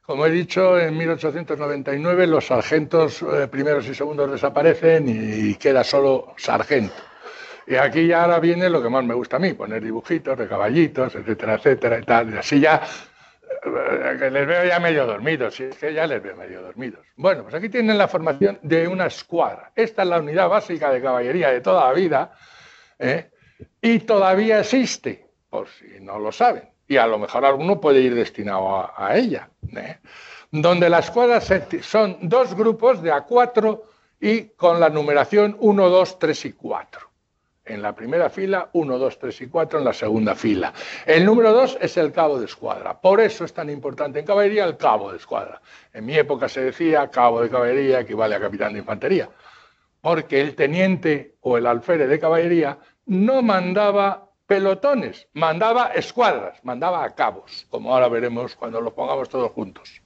[0.00, 6.34] Como he dicho, en 1899 los sargentos eh, primeros y segundos desaparecen y queda solo
[6.36, 6.94] sargento.
[7.66, 10.46] Y aquí ya ahora viene lo que más me gusta a mí, poner dibujitos de
[10.46, 12.34] caballitos, etcétera, etcétera, y tal.
[12.34, 12.82] Y así ya,
[13.64, 17.04] les veo ya medio dormidos, si es que ya les veo medio dormidos.
[17.16, 19.72] Bueno, pues aquí tienen la formación de una escuadra.
[19.74, 22.32] Esta es la unidad básica de caballería de toda la vida,
[22.98, 23.30] ¿eh?
[23.80, 26.68] y todavía existe, por si no lo saben.
[26.86, 29.48] Y a lo mejor alguno puede ir destinado a, ella.
[29.74, 29.98] ¿eh?
[30.50, 31.50] Donde las escuadras
[31.82, 33.82] son dos grupos de A4
[34.20, 37.13] y con la numeración 1, 2, 3 y 4
[37.64, 40.72] en la primera fila, 1, 2, 3 y 4 en la segunda fila.
[41.06, 43.00] El número 2 es el cabo de escuadra.
[43.00, 45.60] Por eso es tan importante en caballería el cabo de escuadra.
[45.92, 49.30] En mi época se decía cabo de caballería equivale a capitán de infantería,
[50.00, 57.14] porque el teniente o el alférez de caballería no mandaba pelotones, mandaba escuadras, mandaba a
[57.14, 60.03] cabos, como ahora veremos cuando los pongamos todos juntos.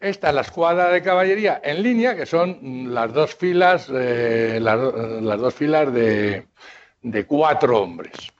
[0.00, 4.78] Esta es la escuadra de caballería en línea, que son las dos filas, eh, las,
[5.22, 6.48] las, dos filas de,
[7.02, 8.32] de cuatro hombres.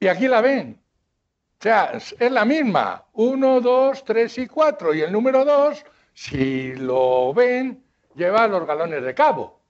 [0.00, 0.80] Y aquí la ven.
[1.60, 3.06] O sea, es la misma.
[3.12, 4.92] Uno, dos, tres y cuatro.
[4.92, 7.84] Y el número dos, si lo ven,
[8.16, 9.60] lleva los galones de cabo.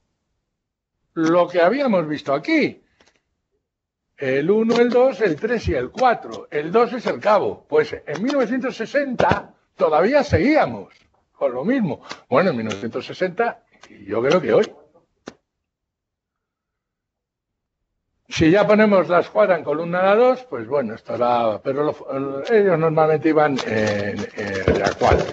[1.12, 2.82] Lo que habíamos visto aquí.
[4.16, 6.48] El 1, el 2, el 3 y el 4.
[6.50, 7.66] El 2 es el cabo.
[7.68, 10.92] Pues en 1960 todavía seguíamos
[11.32, 12.02] con lo mismo.
[12.28, 13.62] Bueno, en 1960,
[14.06, 14.72] yo creo que hoy.
[18.28, 21.60] Si ya ponemos la escuadra en columna a 2, pues bueno, estará.
[21.62, 21.94] Pero
[22.50, 25.26] ellos normalmente iban en, en, a 4.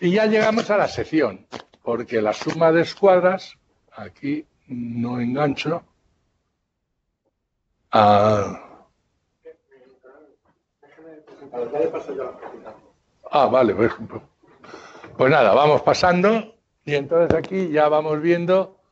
[0.00, 1.46] Y ya llegamos a la sección,
[1.82, 3.56] porque la suma de escuadras,
[3.92, 5.84] aquí no engancho.
[7.92, 8.72] Ah,
[13.32, 13.92] ah vale, pues,
[15.16, 16.54] pues nada, vamos pasando
[16.84, 18.82] y entonces aquí ya vamos viendo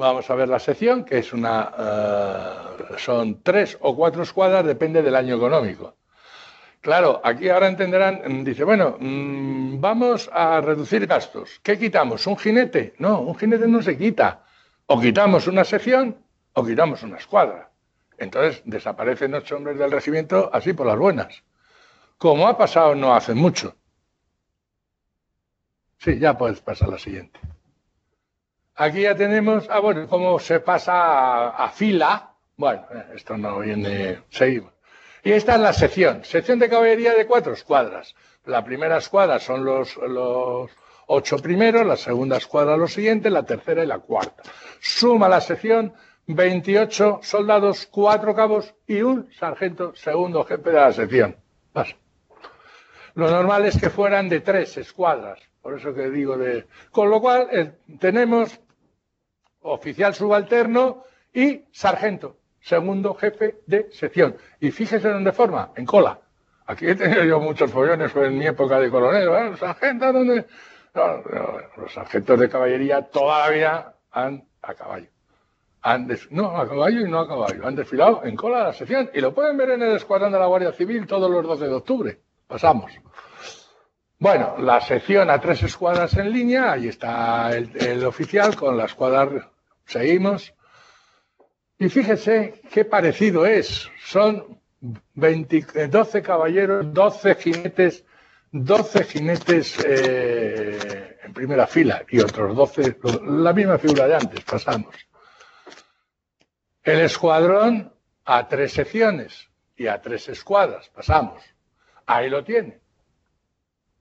[0.00, 5.02] Vamos a ver la sección, que es una, uh, son tres o cuatro escuadras, depende
[5.02, 5.94] del año económico.
[6.80, 11.60] Claro, aquí ahora entenderán, mm, dice, bueno, mmm, vamos a reducir gastos.
[11.62, 12.26] ¿Qué quitamos?
[12.26, 12.94] ¿Un jinete?
[12.98, 14.44] No, un jinete no se quita.
[14.86, 16.16] O quitamos una sección
[16.54, 17.69] o quitamos una escuadra.
[18.20, 21.42] Entonces desaparecen ocho hombres del regimiento así por las buenas.
[22.18, 23.74] Como ha pasado no hace mucho.
[25.98, 27.40] Sí, ya puedes pasar a la siguiente.
[28.76, 32.34] Aquí ya tenemos, ah, bueno, cómo se pasa a, fila.
[32.56, 34.74] Bueno, eh, esto no viene, seguimos.
[35.24, 38.14] Y esta es la sección, sección de caballería de cuatro escuadras.
[38.44, 40.70] La primera escuadra son los, los
[41.06, 44.42] ocho primeros, la segunda escuadra los siguientes, la tercera y la cuarta.
[44.78, 45.94] Suma la sección
[46.26, 51.36] 28 soldados, cuatro cabos y un sargento segundo jefe de la sección.
[51.72, 51.96] Pasa.
[53.14, 56.66] Lo normal es que fueran de tres escuadras, por eso que digo de...
[56.90, 58.60] Con lo cual eh, tenemos
[59.62, 64.36] oficial subalterno y sargento, segundo jefe de sección.
[64.60, 66.20] Y fíjese dónde forma, en cola.
[66.66, 69.28] Aquí he tenido yo muchos follones en mi época de coronel.
[69.28, 69.56] ¿eh?
[69.58, 70.46] ¿Sargento dónde?
[70.94, 75.08] Los sargentos de caballería toda la vida han a caballo.
[75.82, 77.66] Han no, a caballo y no a caballo.
[77.66, 79.10] Han desfilado en cola la sección.
[79.14, 81.74] Y lo pueden ver en el escuadrón de la Guardia Civil todos los 12 de
[81.74, 82.20] octubre.
[82.46, 82.92] Pasamos.
[84.18, 89.50] Bueno, la sección a tres escuadras en línea, ahí está el, oficial con la escuadra,
[89.86, 90.52] seguimos.
[91.78, 93.88] Y fíjese qué parecido es.
[94.04, 94.60] Son
[95.14, 98.04] 20, 12 caballeros, 12 jinetes,
[98.52, 104.94] 12 jinetes eh, en primera fila y otros 12, la misma figura de antes, pasamos.
[106.90, 107.92] El escuadrón
[108.24, 111.40] a tres secciones y a tres escuadras, pasamos.
[112.04, 112.80] Ahí lo tiene.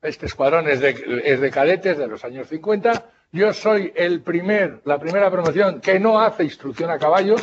[0.02, 3.06] Este escuadrón es de, es de cadetes de los años 50.
[3.32, 7.36] Yo soy el primer, la primera promoción que no hace instrucción a caballo.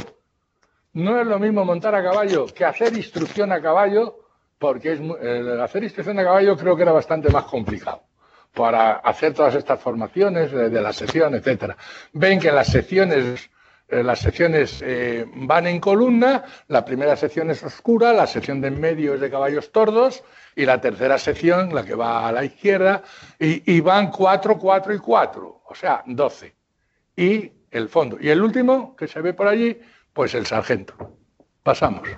[0.94, 4.18] No es lo mismo montar a caballo que hacer instrucción a caballo,
[4.58, 8.02] porque es, eh, hacer instrucción a caballo creo que era bastante más complicado
[8.52, 11.76] para hacer todas estas formaciones de, la sección, etcétera.
[12.14, 13.48] Ven que las secciones
[13.88, 18.80] las secciones eh, van en columna, la primera sección es oscura, la sección de en
[18.80, 20.24] medio es de caballos tordos
[20.56, 23.02] y la tercera sección, la que va a la izquierda,
[23.38, 26.54] y, y van cuatro, cuatro y cuatro, o sea, doce.
[27.14, 28.16] Y el fondo.
[28.20, 29.78] Y el último, que se ve por allí,
[30.12, 30.94] pues el sargento.
[31.62, 32.08] Pasamos.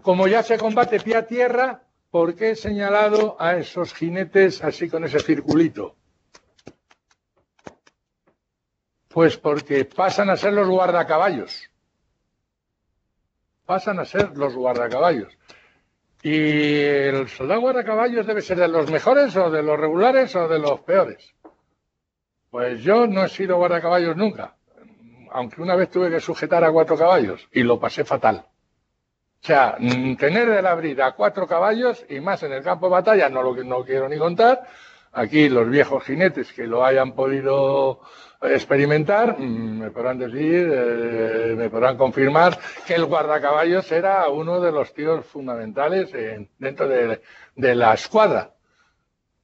[0.01, 4.89] Como ya se combate pie a tierra, ¿por qué he señalado a esos jinetes así
[4.89, 5.95] con ese circulito?
[9.07, 11.70] Pues porque pasan a ser los guardacaballos.
[13.66, 15.38] Pasan a ser los guardacaballos.
[16.24, 20.59] ¿Y el soldado guardacaballos debe ser de los mejores o de los regulares o de
[20.59, 21.34] los peores?
[22.49, 24.55] Pues yo no he sido guardacaballos nunca,
[25.32, 28.45] aunque una vez tuve que sujetar a cuatro caballos y lo pasé fatal.
[29.43, 29.75] O sea,
[30.19, 33.55] tener de la brida cuatro caballos y más en el campo de batalla, no lo
[33.63, 34.61] no quiero ni contar.
[35.13, 38.01] Aquí los viejos jinetes que lo hayan podido
[38.41, 44.71] experimentar, mm, me podrán decir, eh, me podrán confirmar que el guardacaballos era uno de
[44.71, 46.11] los tíos fundamentales
[46.57, 48.53] dentro de, la escuadra,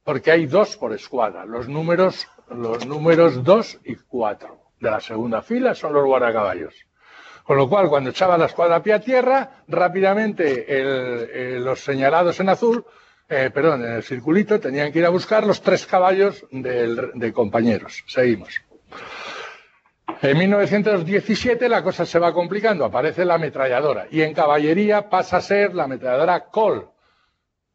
[0.04, 5.42] porque hay dos por escuadra, los números, los números dos y cuatro de la segunda
[5.42, 6.87] fila son los guardacaballos.
[7.48, 10.66] Con lo cual, cuando echaba la escuadra a pie a tierra, rápidamente
[11.58, 12.84] los señalados en azul,
[13.26, 18.04] eh, perdón, en el circulito, tenían que ir a buscar los tres caballos de compañeros.
[18.06, 18.50] Seguimos.
[20.20, 25.40] En 1917 la cosa se va complicando, aparece la ametralladora y en caballería pasa a
[25.40, 26.90] ser la ametralladora Col,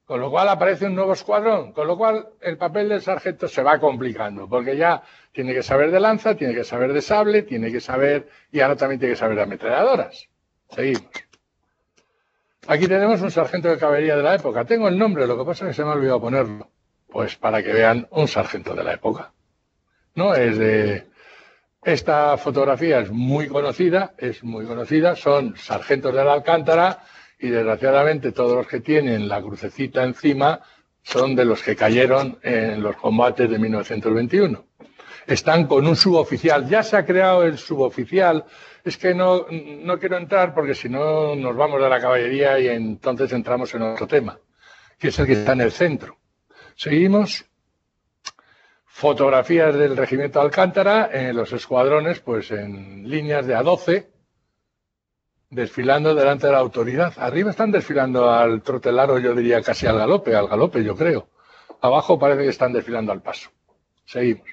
[0.06, 3.64] con lo cual aparece un nuevo escuadrón, con lo cual el papel del sargento se
[3.64, 5.01] va complicando, porque ya
[5.32, 8.76] tiene que saber de lanza, tiene que saber de sable, tiene que saber, y ahora
[8.76, 10.28] también tiene que saber de ametralladoras.
[10.70, 11.06] Seguimos.
[12.68, 14.66] Aquí tenemos un sargento de caballería de la época.
[14.66, 16.70] Tengo el nombre, lo que pasa es que se me ha olvidado ponerlo.
[17.08, 19.34] Pues para que vean un sargento de la época.
[20.16, 21.08] No es de,
[21.84, 27.04] esta fotografía es muy conocida, es muy conocida, son sargentos de la Alcántara
[27.44, 30.62] y desgraciadamente todos los que tienen la crucecita encima
[31.02, 34.66] son de los que cayeron en los combates de 1921.
[35.28, 38.46] Están con un suboficial, ya se ha creado el suboficial,
[38.86, 42.70] es que no, no quiero entrar porque si no nos vamos de la caballería y
[42.70, 44.39] entonces entramos en otro tema,
[44.98, 46.18] que es el que está en el centro.
[46.78, 47.44] Seguimos
[48.86, 54.12] fotografías del regimiento Alcántara en los escuadrones, pues en líneas de A12,
[55.54, 57.14] desfilando delante de la autoridad.
[57.18, 61.30] Arriba están desfilando al trotelaro, yo diría casi al galope, al galope, yo creo.
[61.82, 63.49] Abajo parece que están desfilando al paso.
[64.06, 64.47] Seguimos.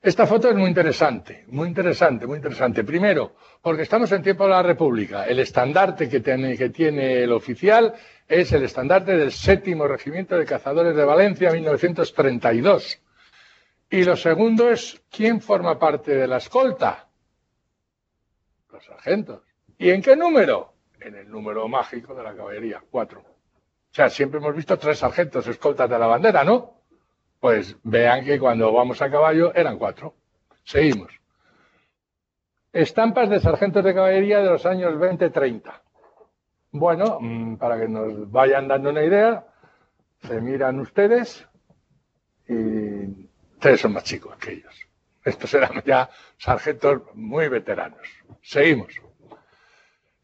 [0.00, 2.84] Esta foto es muy interesante, muy interesante, muy interesante.
[2.84, 5.24] Primero, porque estamos en tiempo de la República.
[5.24, 7.94] El estandarte que tiene, que tiene el oficial
[8.26, 13.00] es el estandarte del séptimo regimiento de cazadores de Valencia, 1932
[13.90, 17.08] y lo segundo es, ¿quién forma parte de la escolta?
[18.70, 19.42] Los sargentos.
[19.78, 20.74] ¿Y en qué número?
[21.00, 23.20] En el número mágico de la caballería, cuatro.
[23.20, 26.82] O sea, siempre hemos visto tres sargentos escoltas de la bandera, ¿no?
[27.40, 30.14] Pues vean que cuando vamos a caballo eran cuatro.
[30.64, 31.12] Seguimos.
[32.72, 35.80] Estampas de sargentos de caballería de los años 20-30.
[36.72, 39.46] Bueno, mm, para que nos vayan dando una idea,
[40.20, 41.46] se miran ustedes
[42.48, 44.72] y Ustedes son más chicos que ellos.
[45.24, 48.06] Estos eran ya sargentos muy veteranos.
[48.40, 48.94] Seguimos.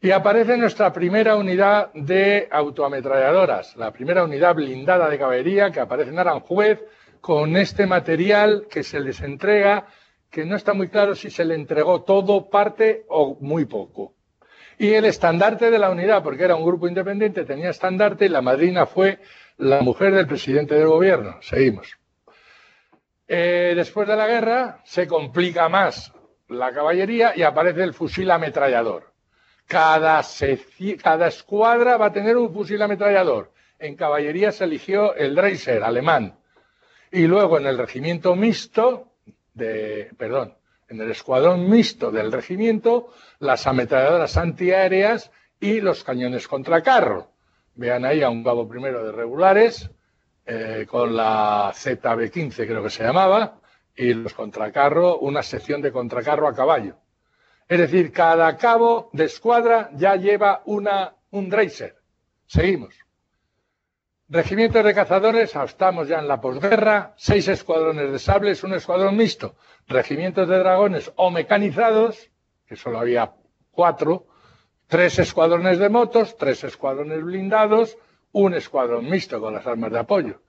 [0.04, 6.10] Y aparece nuestra primera unidad de autoametralladoras, la primera unidad blindada de caballería que aparece
[6.10, 6.84] en Aranjuez
[7.22, 9.86] con este material que se les entrega,
[10.28, 14.12] que no está muy claro si se le entregó todo, parte o muy poco.
[14.76, 18.42] Y el estandarte de la unidad, porque era un grupo independiente, tenía estandarte y la
[18.42, 19.20] madrina fue
[19.56, 21.38] la mujer del presidente del gobierno.
[21.40, 21.96] Seguimos.
[23.26, 26.12] Eh, después de la guerra se complica más
[26.48, 29.13] la caballería y aparece el fusil ametrallador.
[29.66, 30.22] Cada,
[31.02, 33.52] cada escuadra va a tener un fusil ametrallador.
[33.78, 36.38] En caballería se eligió el Dreiser alemán.
[37.10, 39.12] Y luego en el regimiento mixto,
[39.54, 40.54] de, perdón,
[40.88, 47.30] en el escuadrón mixto del regimiento, las ametralladoras antiaéreas y los cañones contra carro.
[47.74, 49.90] Vean ahí a un cabo primero de regulares,
[50.46, 53.60] eh, con la ZB15 creo que se llamaba,
[53.96, 56.96] y los contracarro, una sección de contracarro a caballo.
[57.68, 61.96] Es decir, cada cabo de escuadra ya lleva una, un Dreiser.
[62.46, 62.94] Seguimos.
[64.28, 69.54] Regimientos de cazadores, estamos ya en la posguerra, seis escuadrones de sables, un escuadrón mixto.
[69.86, 72.30] Regimientos de dragones o mecanizados,
[72.66, 73.32] que solo había
[73.70, 74.26] cuatro,
[74.86, 77.98] tres escuadrones de motos, tres escuadrones blindados,
[78.32, 80.40] un escuadrón mixto con las armas de apoyo.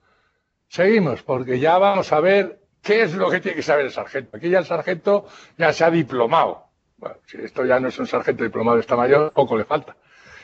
[0.68, 4.36] Seguimos, porque ya vamos a ver qué es lo que tiene que saber el sargento.
[4.36, 6.65] Aquí ya el sargento ya se ha diplomado.
[6.96, 9.96] Bueno, si esto ya no es un sargento diplomado, está mayor, poco le falta.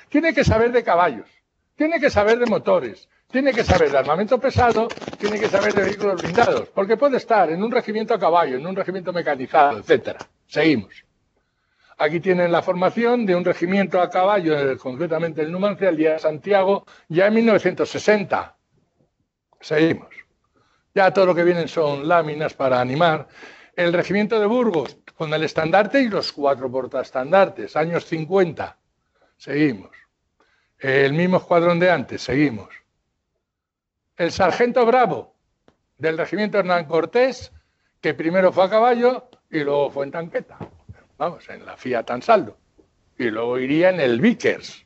[0.08, 1.28] Tiene que saber de caballos,
[1.74, 4.88] tiene que saber de motores, tiene que saber de armamento pesado,
[5.18, 8.66] tiene que saber de vehículos blindados, porque puede estar en un regimiento a caballo, en
[8.66, 10.18] un regimiento mecanizado, etcétera.
[10.46, 11.04] Seguimos.
[11.96, 16.12] Aquí tienen la formación de un regimiento a caballo, eh, concretamente el Numancia, el día
[16.12, 18.56] de Santiago, ya en 1960.
[19.60, 20.08] Seguimos.
[20.94, 23.28] Ya todo lo que vienen son láminas para animar.
[23.74, 28.76] El regimiento de Burgos, con el estandarte y los cuatro portaestandartes, años 50.
[29.38, 29.90] Seguimos.
[30.78, 32.68] El mismo escuadrón de antes, seguimos.
[34.16, 35.34] El sargento Bravo,
[35.96, 37.50] del regimiento Hernán Cortés,
[38.00, 40.58] que primero fue a caballo y luego fue en tanqueta.
[41.16, 42.58] Vamos, en la Fiat Ansaldo.
[43.16, 44.84] Y luego iría en el Vickers.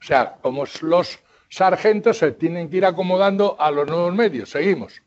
[0.00, 1.18] O sea, como los
[1.50, 4.50] sargentos se tienen que ir acomodando a los nuevos medios.
[4.50, 5.02] Seguimos.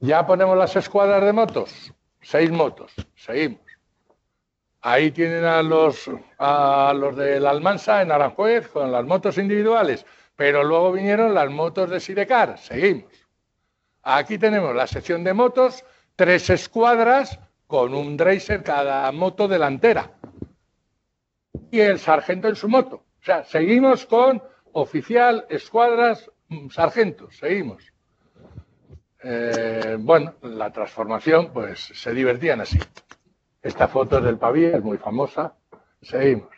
[0.00, 1.92] Ya ponemos las escuadras de motos.
[2.20, 2.92] Seis motos.
[3.16, 3.60] Seguimos.
[4.80, 10.06] Ahí tienen a los, a los de la Almansa en Aranjuez con las motos individuales,
[10.36, 12.58] pero luego vinieron las motos de Sidecar.
[12.58, 13.12] Seguimos.
[14.02, 15.84] Aquí tenemos la sección de motos,
[16.14, 20.12] tres escuadras con un Dracer cada moto delantera
[21.70, 23.04] y el sargento en su moto.
[23.20, 24.42] O sea, seguimos con
[24.72, 26.30] oficial, escuadras,
[26.70, 27.92] sargentos, seguimos.
[29.22, 32.78] Eh, bueno, la transformación, pues se divertían así.
[33.62, 35.54] Esta foto es del Pavía, es muy famosa.
[36.00, 36.48] Seguimos.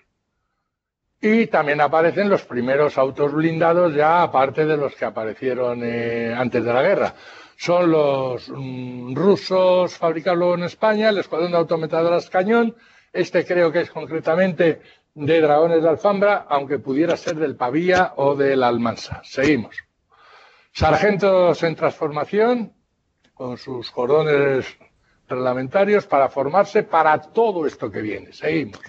[1.22, 6.64] Y también aparecen los primeros autos blindados ya aparte de los que aparecieron eh, antes
[6.64, 7.14] de la guerra.
[7.56, 12.74] Son los mm, rusos fabricados en España, el escuadrón de autometradoras Cañón.
[13.12, 14.80] Este creo que es concretamente
[15.14, 19.20] de Dragones de Alfambra, aunque pudiera ser del Pavía o del Almansa.
[19.24, 19.89] Seguimos.
[20.72, 22.72] Sargentos en transformación,
[23.34, 24.66] con sus cordones
[25.28, 28.32] reglamentarios para formarse para todo esto que viene.
[28.32, 28.80] Seguimos.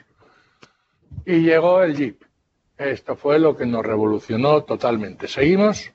[1.26, 2.24] Y llegó el Jeep.
[2.78, 5.28] Esto fue lo que nos revolucionó totalmente.
[5.28, 5.92] Seguimos.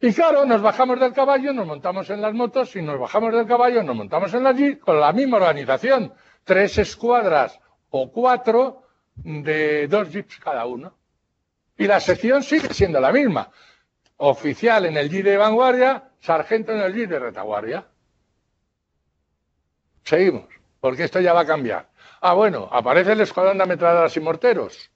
[0.00, 3.46] Y claro, nos bajamos del caballo, nos montamos en las motos y nos bajamos del
[3.46, 6.12] caballo, nos montamos en la Jeep con la misma organización.
[6.44, 8.82] Tres escuadras o cuatro
[9.14, 10.94] de dos Jeeps cada uno.
[11.76, 13.50] Y la sección sigue siendo la misma.
[14.26, 17.86] Oficial en el Jeep de vanguardia, sargento en el Jeep de retaguardia.
[20.02, 20.46] Seguimos,
[20.80, 21.90] porque esto ya va a cambiar.
[22.22, 24.90] Ah, bueno, aparece el escuadrón de ametralladoras y morteros.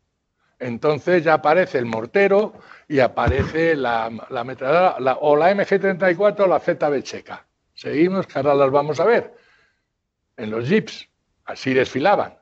[0.58, 2.54] Entonces ya aparece el mortero
[2.88, 7.46] y aparece la, la o la MG-34 o la ZB checa.
[7.74, 9.36] Seguimos, que ahora las vamos a ver.
[10.38, 11.06] En los jeeps,
[11.44, 12.38] así desfilaban.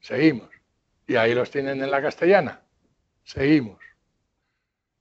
[0.00, 0.48] Seguimos.
[1.06, 2.62] Y ahí los tienen en la castellana.
[3.22, 3.85] Seguimos.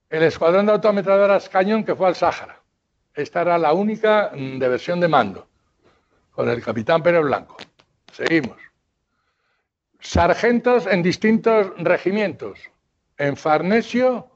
[0.10, 2.62] El escuadrón de autoametralladoras Cañón que fue al Sáhara.
[3.14, 5.47] Esta era la única mm, de versión de mando
[6.32, 7.58] con el capitán Pérez Blanco.
[8.12, 8.58] Seguimos.
[9.99, 12.60] Sargentos en distintos regimientos.
[13.18, 14.30] En Farnesio,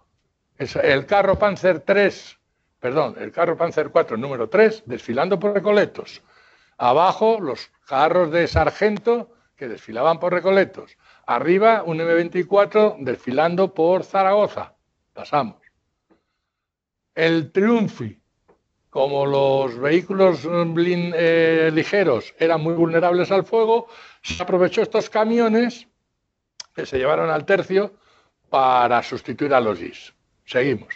[0.58, 2.40] el carro Panzer 3,
[2.80, 6.22] perdón, el carro Panzer 4, número 3, desfilando por Recoletos.
[6.78, 10.98] Abajo, los carros de sargento que desfilaban por Recoletos.
[11.28, 14.74] Arriba, un M24 desfilando por Zaragoza.
[15.20, 15.58] Pasamos.
[17.14, 18.22] El Triunfi,
[18.90, 23.90] como los vehículos eh, ligeros eran muy vulnerables al fuego,
[24.22, 25.90] se aprovechó estos camiones
[26.74, 27.96] que se llevaron al tercio
[28.50, 30.14] para sustituir a los GIS.
[30.46, 30.88] Seguimos.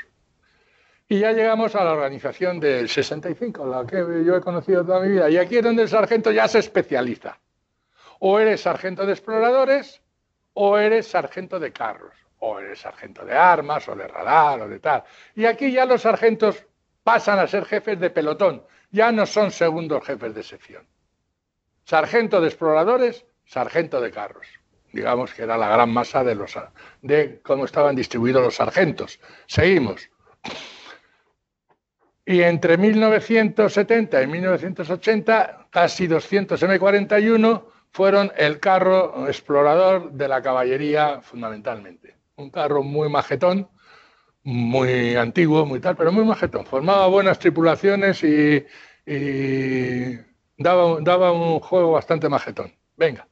[1.10, 5.10] Y ya llegamos a la organización del 65, la que yo he conocido toda mi
[5.10, 5.30] vida.
[5.30, 7.42] Y aquí es donde el sargento ya se especializa.
[8.20, 10.02] O eres sargento de exploradores
[10.54, 12.23] o eres sargento de carros.
[12.46, 15.04] O eres sargento de armas o de radar o de tal.
[15.34, 16.66] Y aquí ya los sargentos
[17.02, 20.86] pasan a ser jefes de pelotón, ya no son segundos jefes de sección.
[21.86, 24.48] Sargento de exploradores, sargento de carros.
[24.91, 26.54] Digamos que era la gran masa de, los,
[27.02, 29.22] de cómo estaban distribuidos los sargentos.
[29.48, 30.10] Seguimos.
[32.26, 41.22] Y entre 1970 y 1980, casi 200 M41 fueron el carro explorador de la caballería
[41.22, 42.23] fundamentalmente.
[42.36, 43.70] Un carro muy majetón,
[44.44, 46.66] muy antiguo, muy tal, pero muy majetón.
[46.66, 48.66] Formaba buenas tripulaciones y,
[50.58, 52.74] daba, un juego bastante majetón.
[52.98, 53.28] Venga.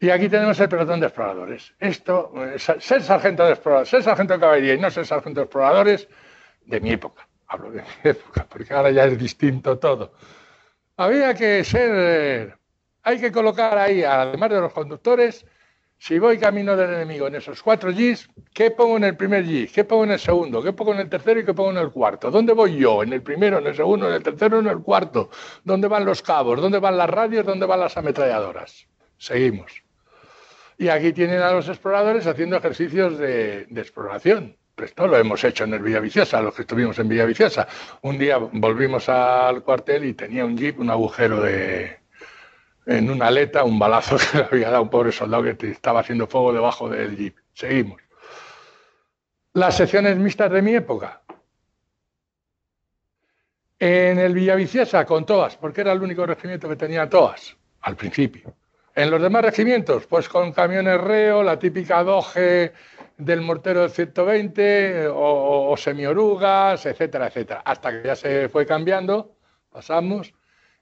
[0.00, 1.74] Y aquí tenemos el pelotón de exploradores.
[1.78, 5.44] Esto, eh, ser sargento de exploradores, ser sargento de caballería y no ser sargento de
[5.44, 6.08] exploradores,
[6.64, 7.28] de mi época.
[7.48, 10.12] Hablo de mi época, porque ahora ya es distinto todo.
[10.96, 12.58] Había que ser,
[13.02, 15.44] hay que colocar ahí, además de los conductores,
[15.98, 19.70] si voy camino del enemigo en esos cuatro Gs, ¿qué pongo en el primer G?
[19.70, 20.62] ¿Qué pongo en el segundo?
[20.62, 22.30] ¿Qué pongo en el tercero y qué pongo en el cuarto?
[22.30, 23.02] ¿Dónde voy yo?
[23.02, 25.30] ¿En el primero, en el segundo, en el tercero, en el cuarto?
[25.64, 26.60] ¿Dónde van los cabos?
[26.60, 27.44] ¿Dónde van las radios?
[27.44, 28.86] ¿Dónde van las ametralladoras?
[29.18, 29.82] Seguimos.
[30.78, 34.56] Y aquí tienen a los exploradores haciendo ejercicios de, exploración.
[34.76, 37.66] esto lo hemos hecho en el Villaviciosa, los que estuvimos en Villaviciosa.
[38.02, 41.98] Un día volvimos al cuartel y tenía un jeep un agujero de,
[42.88, 46.26] en una aleta, un balazo que le había dado un pobre soldado que estaba haciendo
[46.26, 47.36] fuego debajo del jeep.
[47.52, 48.00] Seguimos.
[49.52, 51.20] Las secciones mixtas de mi época.
[53.78, 58.54] En el Villaviciosa con todas, porque era el único regimiento que tenía todas al principio.
[58.94, 62.72] En los demás regimientos, pues con camiones reo, la típica doge
[63.18, 67.62] del mortero del 120 o, o semiorugas, etcétera, etcétera.
[67.64, 69.36] Hasta que ya se fue cambiando,
[69.70, 70.32] pasamos,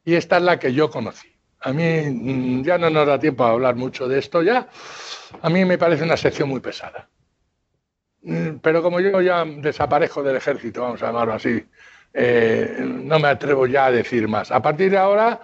[0.05, 1.36] y esta es la que yo conocí.
[1.61, 4.69] A mí mm, ya no nos da tiempo a hablar mucho de esto ya.
[5.43, 7.09] A mí me parece una sección muy pesada.
[8.23, 11.65] Mm, pero como yo ya desaparezco del ejército, vamos a llamarlo así,
[12.13, 14.51] eh, no me atrevo ya a decir más.
[14.51, 15.41] A partir de ahora,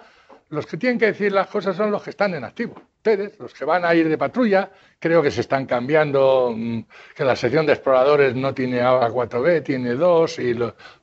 [0.49, 2.75] los que tienen que decir las cosas son los que están en activo.
[2.97, 6.79] Ustedes, los que van a ir de patrulla, creo que se están cambiando, mm,
[7.15, 10.51] que la sección de exploradores no tiene ahora 4B, tiene dos y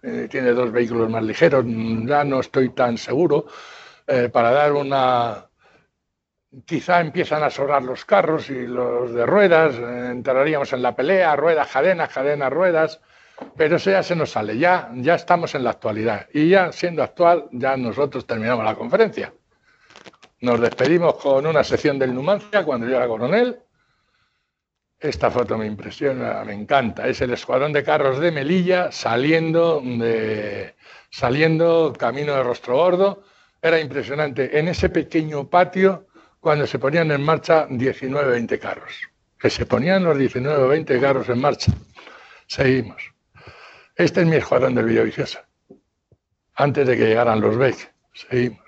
[0.02, 1.64] eh, tiene dos vehículos más ligeros.
[1.66, 3.46] Ya no estoy tan seguro.
[4.10, 5.46] Eh, para dar una...
[6.64, 11.68] Quizá empiezan a sobrar los carros y los de ruedas, entraríamos en la pelea, ruedas,
[11.68, 13.00] cadenas, cadenas, ruedas,
[13.56, 16.26] pero eso ya se nos sale, ya, ya estamos en la actualidad.
[16.34, 19.32] Y ya siendo actual, ya nosotros terminamos la conferencia.
[20.40, 23.60] Nos despedimos con una sección del Numancia cuando yo era coronel.
[24.98, 27.06] Esta foto me impresiona, me encanta.
[27.06, 30.74] Es el escuadrón de carros de Melilla saliendo, de,
[31.10, 33.22] saliendo camino de Rostro Gordo
[33.62, 34.58] era impresionante.
[34.58, 36.06] En ese pequeño patio,
[36.40, 38.92] cuando se ponían en marcha 19 20 carros.
[39.38, 41.72] Que se ponían los 19 20 carros en marcha.
[42.46, 43.02] Seguimos.
[43.94, 45.46] Este es mi escuadrón del Villaviciosa.
[46.54, 47.92] Antes de que llegaran los Beck.
[48.12, 48.64] Seguimos.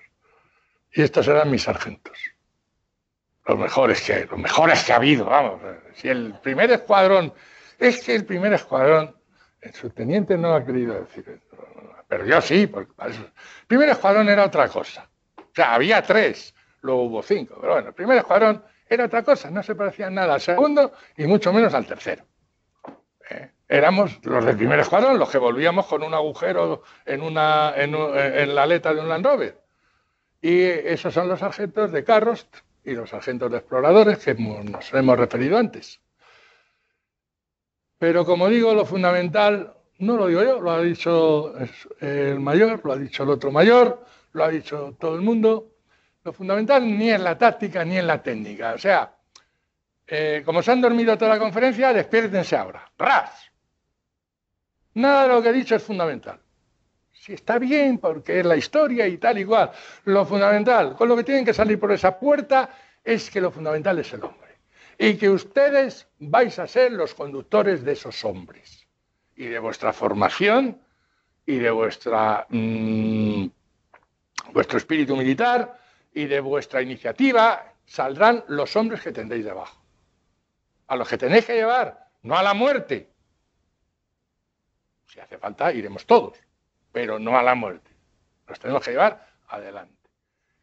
[0.95, 2.19] Y estos eran mis sargentos.
[3.47, 5.61] Los mejores que, los mejores que ha habido, vamos.
[5.95, 7.33] Si el primer escuadrón,
[7.79, 9.17] es que el primer escuadrón,
[9.61, 11.41] el subteniente no ha querido decir
[12.13, 13.23] pero yo sí, porque para eso.
[13.23, 15.09] El primer escuadrón era otra cosa.
[15.35, 17.57] O sea, había tres, luego hubo cinco.
[17.59, 21.25] Pero bueno, el primer escuadrón era otra cosa, no se parecía nada al segundo y
[21.27, 22.27] mucho menos al tercero.
[23.31, 23.53] ¿Eh?
[23.67, 28.65] Éramos los del primer escuadrón, los que volvíamos con un agujero en, una, en, la
[28.65, 29.63] aleta de un Land Rover.
[30.43, 32.47] Y esos son los sargentos de carros
[32.85, 36.03] y los sargentos de exploradores que nos hemos referido antes.
[37.99, 41.55] Pero como digo, lo fundamental no lo digo yo, lo ha dicho
[42.01, 45.77] el mayor, lo ha dicho el otro mayor, lo ha dicho todo el mundo.
[46.25, 48.75] Lo fundamental ni en la táctica ni en la técnica.
[48.75, 49.15] O sea,
[50.05, 52.91] eh, como se han dormido toda la conferencia, despiértense ahora.
[52.99, 53.53] ¡Ras!
[54.95, 56.41] Nada de lo que he dicho es fundamental.
[57.13, 59.71] Si está bien, porque es la historia y tal igual.
[60.07, 62.71] Lo fundamental, con lo que tienen que salir por esa puerta,
[63.05, 64.59] es que lo fundamental es el hombre.
[64.99, 68.82] Y que ustedes vais a ser los conductores de esos hombres
[69.37, 70.81] y de vuestra formación
[71.47, 73.47] y de vuestra, mm,
[74.53, 75.79] vuestro espíritu militar
[76.13, 79.83] y de vuestra iniciativa saldrán los hombres que tendréis debajo.
[80.87, 83.11] A los que tenéis que llevar, no a la muerte.
[85.07, 86.39] Si hace falta, iremos todos,
[86.91, 87.91] pero no a la muerte.
[88.47, 90.11] Los tenemos que llevar adelante.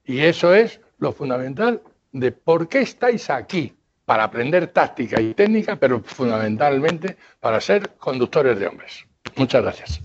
[0.03, 3.78] Y eso es lo fundamental de por qué estáis aquí
[4.09, 9.05] para aprender táctica y técnica, pero fundamentalmente para ser conductores de hombres.
[9.35, 10.01] Muchas gracias.